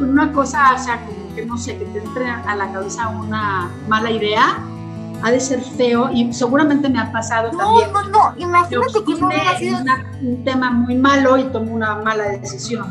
Una 0.00 0.32
cosa, 0.32 0.74
o 0.74 0.78
sea, 0.78 1.00
no 1.46 1.58
sé, 1.58 1.78
que 1.78 1.84
te 1.86 1.98
entre 1.98 2.30
a 2.30 2.56
la 2.56 2.72
cabeza 2.72 3.08
una 3.08 3.70
mala 3.86 4.10
idea, 4.10 4.58
ha 5.22 5.30
de 5.30 5.40
ser 5.40 5.60
feo 5.60 6.10
y 6.12 6.32
seguramente 6.32 6.88
me 6.88 7.00
ha 7.00 7.12
pasado 7.12 7.52
no, 7.52 7.58
también. 7.58 7.92
No, 7.92 8.02
no, 8.04 8.32
no, 8.32 8.34
imagínate 8.38 9.04
que 9.04 9.14
no 9.20 9.26
hubiera 9.28 9.58
sido 9.58 9.78
un 10.22 10.44
tema 10.44 10.70
muy 10.70 10.94
malo 10.94 11.36
y 11.38 11.44
tomó 11.44 11.74
una 11.74 11.96
mala 11.96 12.24
decisión. 12.24 12.86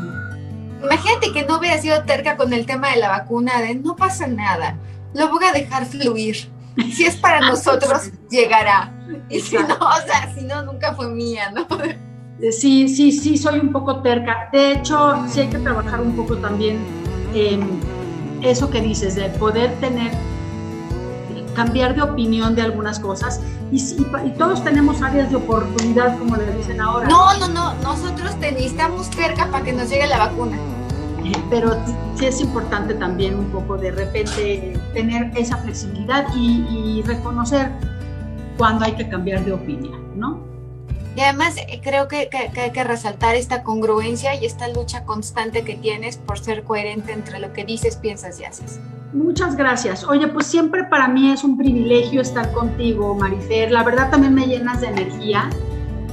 Imagínate 0.82 1.32
que 1.32 1.44
no 1.44 1.58
hubiera 1.58 1.78
sido 1.78 2.02
terca 2.04 2.36
con 2.36 2.52
el 2.52 2.64
tema 2.64 2.90
de 2.90 2.96
la 2.96 3.08
vacuna, 3.08 3.60
de 3.60 3.74
no 3.74 3.96
pasa 3.96 4.26
nada, 4.26 4.76
lo 5.14 5.28
voy 5.28 5.44
a 5.44 5.52
dejar 5.52 5.86
fluir. 5.86 6.48
Si 6.92 7.04
es 7.04 7.16
para 7.16 7.40
nosotros, 7.40 8.10
llegará. 8.30 8.94
Y 9.28 9.40
si 9.40 9.56
no, 9.56 9.74
o 9.74 10.06
sea, 10.06 10.32
si 10.34 10.44
no, 10.44 10.62
nunca 10.62 10.94
fue 10.94 11.08
mía, 11.08 11.50
¿no? 11.50 11.66
Sí, 12.52 12.88
sí, 12.88 13.10
sí, 13.10 13.36
soy 13.36 13.58
un 13.58 13.72
poco 13.72 14.00
terca. 14.00 14.48
De 14.52 14.72
hecho, 14.72 15.16
sí 15.28 15.40
hay 15.40 15.48
que 15.48 15.58
trabajar 15.58 16.00
un 16.00 16.14
poco 16.14 16.36
también 16.36 16.78
en 17.34 17.80
eso 18.42 18.70
que 18.70 18.80
dices, 18.80 19.16
de 19.16 19.28
poder 19.30 19.74
tener, 19.80 20.12
cambiar 21.56 21.96
de 21.96 22.02
opinión 22.02 22.54
de 22.54 22.62
algunas 22.62 23.00
cosas. 23.00 23.40
Y, 23.72 23.78
y, 23.78 24.30
todos 24.38 24.62
tenemos 24.62 25.02
áreas 25.02 25.30
de 25.30 25.36
oportunidad, 25.36 26.16
como 26.18 26.36
le 26.36 26.50
dicen 26.56 26.80
ahora. 26.80 27.08
No, 27.08 27.36
no, 27.38 27.48
no, 27.48 27.74
nosotros 27.82 28.36
necesitamos 28.36 29.08
cerca 29.08 29.50
para 29.50 29.64
que 29.64 29.72
nos 29.72 29.90
llegue 29.90 30.06
la 30.06 30.18
vacuna. 30.18 30.56
Pero 31.50 31.76
sí 32.16 32.26
es 32.26 32.40
importante 32.40 32.94
también 32.94 33.34
un 33.34 33.46
poco 33.46 33.76
de 33.76 33.90
repente 33.90 34.78
tener 34.92 35.30
esa 35.36 35.56
flexibilidad 35.58 36.26
y, 36.34 36.66
y 36.70 37.02
reconocer 37.02 37.70
cuando 38.56 38.84
hay 38.84 38.92
que 38.92 39.08
cambiar 39.08 39.44
de 39.44 39.52
opinión, 39.52 40.18
¿no? 40.18 40.48
Y 41.18 41.20
además 41.20 41.56
eh, 41.56 41.80
creo 41.82 42.06
que, 42.06 42.28
hay 42.32 42.70
que 42.70 42.84
resaltar 42.84 43.34
esta 43.34 43.64
congruencia 43.64 44.36
y 44.36 44.46
esta 44.46 44.68
lucha 44.68 45.04
constante 45.04 45.64
que 45.64 45.74
tienes 45.74 46.16
por 46.16 46.38
ser 46.38 46.62
coherente 46.62 47.12
entre 47.12 47.40
lo 47.40 47.52
que 47.52 47.64
dices, 47.64 47.96
piensas 47.96 48.38
y 48.38 48.44
haces. 48.44 48.78
Muchas 49.12 49.56
gracias. 49.56 50.04
Oye, 50.04 50.28
pues 50.28 50.46
siempre 50.46 50.84
para 50.84 51.08
mí 51.08 51.32
es 51.32 51.42
un 51.42 51.58
privilegio 51.58 52.20
estar 52.20 52.52
contigo, 52.52 53.16
Marifer. 53.16 53.72
La 53.72 53.82
verdad 53.82 54.10
también 54.10 54.32
me 54.32 54.46
llenas 54.46 54.80
de 54.80 54.88
energía. 54.88 55.50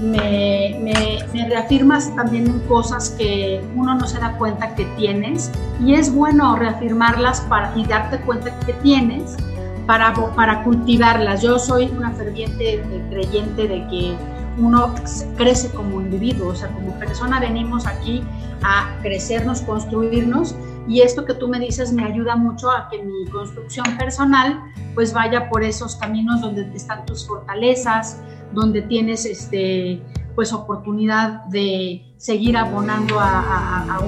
Me, 0.02 0.78
me, 0.82 1.48
reafirmas 1.48 2.14
también 2.16 2.60
cosas 2.68 3.12
que 3.12 3.64
uno 3.76 3.96
no 3.96 4.06
se 4.06 4.20
da 4.20 4.38
cuenta 4.38 4.76
que 4.76 4.84
tienes 4.98 5.52
y 5.80 5.94
es 5.94 6.14
bueno 6.14 6.56
reafirmarlas 6.58 7.42
para, 7.42 7.72
y 7.78 7.86
darte 7.86 8.20
cuenta 8.20 8.58
que 8.66 8.74
tienes 8.74 9.38
para, 9.86 10.14
para 10.36 10.64
cultivarlas. 10.64 11.42
Yo 11.42 11.60
soy 11.60 11.86
una 11.98 12.12
ferviente 12.12 12.84
creyente 13.10 13.68
de 13.68 13.88
que 13.88 14.16
uno 14.58 14.94
crece 15.38 15.70
como 15.72 16.02
individuo, 16.02 16.50
o 16.50 16.56
sea, 16.56 16.70
como 16.70 16.92
persona 17.00 17.40
venimos 17.40 17.86
aquí 17.86 18.24
a 18.64 18.98
crecernos, 19.02 19.62
construirnos 19.62 20.56
y 20.88 21.02
esto 21.02 21.26
que 21.26 21.34
tú 21.34 21.48
me 21.48 21.60
dices 21.60 21.92
me 21.92 22.04
ayuda 22.04 22.36
mucho 22.36 22.70
a 22.70 22.90
que 22.90 23.02
mi 23.02 23.26
construcción 23.26 23.86
personal 23.98 24.62
pues 24.94 25.14
vaya 25.14 25.50
por 25.50 25.64
esos 25.64 25.96
caminos 25.96 26.42
donde 26.42 26.70
están 26.76 27.06
tus 27.06 27.28
fortalezas, 27.28 28.22
donde 28.54 28.82
tienes 28.82 29.26
este 29.26 30.02
pues 30.36 30.52
oportunidad 30.54 31.46
de 31.46 32.14
seguir 32.18 32.58
abonando 32.58 33.20
a, 33.20 34.00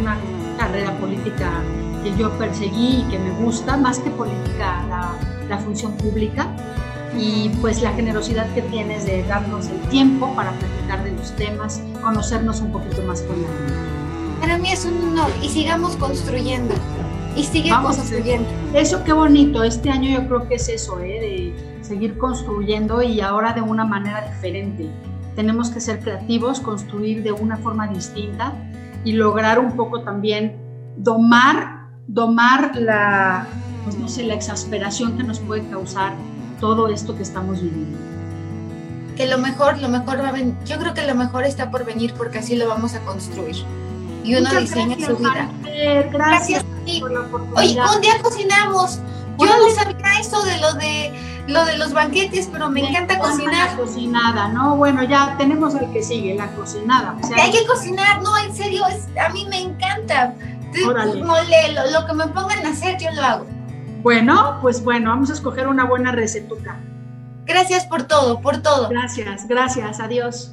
una 0.00 0.16
carrera 0.56 0.96
política 0.98 1.50
que 2.02 2.16
yo 2.16 2.30
perseguí 2.38 3.00
y 3.00 3.10
que 3.10 3.18
me 3.18 3.30
gusta, 3.44 3.76
más 3.76 3.98
que 3.98 4.10
política, 4.10 4.84
la, 4.88 5.16
la 5.48 5.58
función 5.58 5.92
pública 5.96 6.48
y 7.18 7.50
pues 7.60 7.82
la 7.82 7.92
generosidad 7.92 8.52
que 8.54 8.62
tienes 8.62 9.04
de 9.06 9.24
darnos 9.24 9.66
el 9.66 9.80
tiempo 9.88 10.34
para 10.34 10.52
platicar 10.52 11.04
de 11.04 11.12
los 11.12 11.32
temas, 11.36 11.82
conocernos 12.00 12.60
un 12.60 12.72
poquito 12.72 13.02
más 13.02 13.22
con 13.22 13.42
la 13.42 13.48
gente. 13.48 14.01
Para 14.42 14.58
mí 14.58 14.72
es 14.72 14.84
un 14.84 15.00
honor 15.04 15.30
y 15.40 15.48
sigamos 15.48 15.94
construyendo 15.94 16.74
y 17.36 17.44
sigue 17.44 17.70
construyendo. 17.80 18.48
Eso 18.74 19.04
qué 19.04 19.12
bonito, 19.12 19.62
este 19.62 19.88
año 19.88 20.10
yo 20.10 20.26
creo 20.26 20.48
que 20.48 20.56
es 20.56 20.68
eso, 20.68 20.98
¿eh? 20.98 21.54
de 21.78 21.84
seguir 21.84 22.18
construyendo 22.18 23.02
y 23.02 23.20
ahora 23.20 23.52
de 23.52 23.60
una 23.60 23.84
manera 23.84 24.20
diferente. 24.28 24.90
Tenemos 25.36 25.70
que 25.70 25.80
ser 25.80 26.00
creativos, 26.00 26.58
construir 26.58 27.22
de 27.22 27.30
una 27.30 27.56
forma 27.56 27.86
distinta 27.86 28.52
y 29.04 29.12
lograr 29.12 29.60
un 29.60 29.76
poco 29.76 30.02
también 30.02 30.56
domar, 30.96 31.86
domar 32.08 32.74
la, 32.74 33.46
pues 33.84 33.96
no 33.96 34.08
sé, 34.08 34.24
la 34.24 34.34
exasperación 34.34 35.16
que 35.16 35.22
nos 35.22 35.38
puede 35.38 35.64
causar 35.68 36.14
todo 36.58 36.88
esto 36.88 37.16
que 37.16 37.22
estamos 37.22 37.62
viviendo. 37.62 37.96
Que 39.16 39.28
lo 39.28 39.38
mejor, 39.38 39.78
lo 39.78 39.88
mejor 39.88 40.20
va 40.20 40.30
a 40.30 40.32
venir, 40.32 40.56
yo 40.66 40.80
creo 40.80 40.94
que 40.94 41.06
lo 41.06 41.14
mejor 41.14 41.44
está 41.44 41.70
por 41.70 41.84
venir 41.84 42.12
porque 42.14 42.38
así 42.38 42.56
lo 42.56 42.66
vamos 42.66 42.96
a 42.96 43.00
construir. 43.02 43.54
Y 44.24 44.36
uno 44.36 44.50
diseña 44.60 44.96
su 45.04 45.16
vida. 45.16 45.48
gracias, 46.12 46.64
Oye, 47.54 47.78
un 47.94 48.00
día 48.00 48.20
cocinamos. 48.22 49.00
Yo 49.38 49.46
no 49.46 49.70
sabía 49.74 50.20
eso 50.20 50.42
de 50.42 50.58
lo 50.58 50.74
de 50.74 51.12
lo 51.48 51.64
de 51.64 51.76
los 51.76 51.92
banquetes, 51.92 52.48
pero 52.52 52.70
me 52.70 52.88
encanta 52.88 53.18
cocinar. 53.18 53.70
La 53.70 53.76
cocinada, 53.76 54.48
¿no? 54.48 54.76
Bueno, 54.76 55.02
ya 55.02 55.34
tenemos 55.38 55.74
el 55.74 55.90
que 55.92 56.02
sigue, 56.02 56.34
la 56.34 56.48
cocinada. 56.52 57.16
hay 57.36 57.50
que 57.50 57.66
cocinar, 57.66 58.22
no, 58.22 58.36
en 58.38 58.54
serio, 58.54 58.86
es, 58.86 59.08
a 59.18 59.28
mí 59.30 59.46
me 59.48 59.60
encanta. 59.60 60.34
Mole, 60.84 61.72
lo, 61.74 61.90
lo 61.90 62.06
que 62.06 62.12
me 62.14 62.28
pongan 62.28 62.64
a 62.64 62.70
hacer, 62.70 62.98
yo 62.98 63.10
lo 63.12 63.22
hago. 63.22 63.46
Bueno, 64.02 64.58
pues 64.62 64.82
bueno, 64.82 65.10
vamos 65.10 65.30
a 65.30 65.34
escoger 65.34 65.68
una 65.68 65.84
buena 65.84 66.12
recetuca. 66.12 66.78
Gracias 67.44 67.84
por 67.86 68.04
todo, 68.04 68.40
por 68.40 68.62
todo. 68.62 68.88
Gracias, 68.88 69.46
gracias, 69.46 70.00
adiós. 70.00 70.52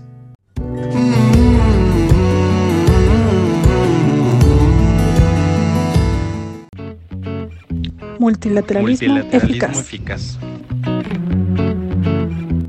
Multilateralismo, 8.19 9.19
eficaz. 9.31 10.37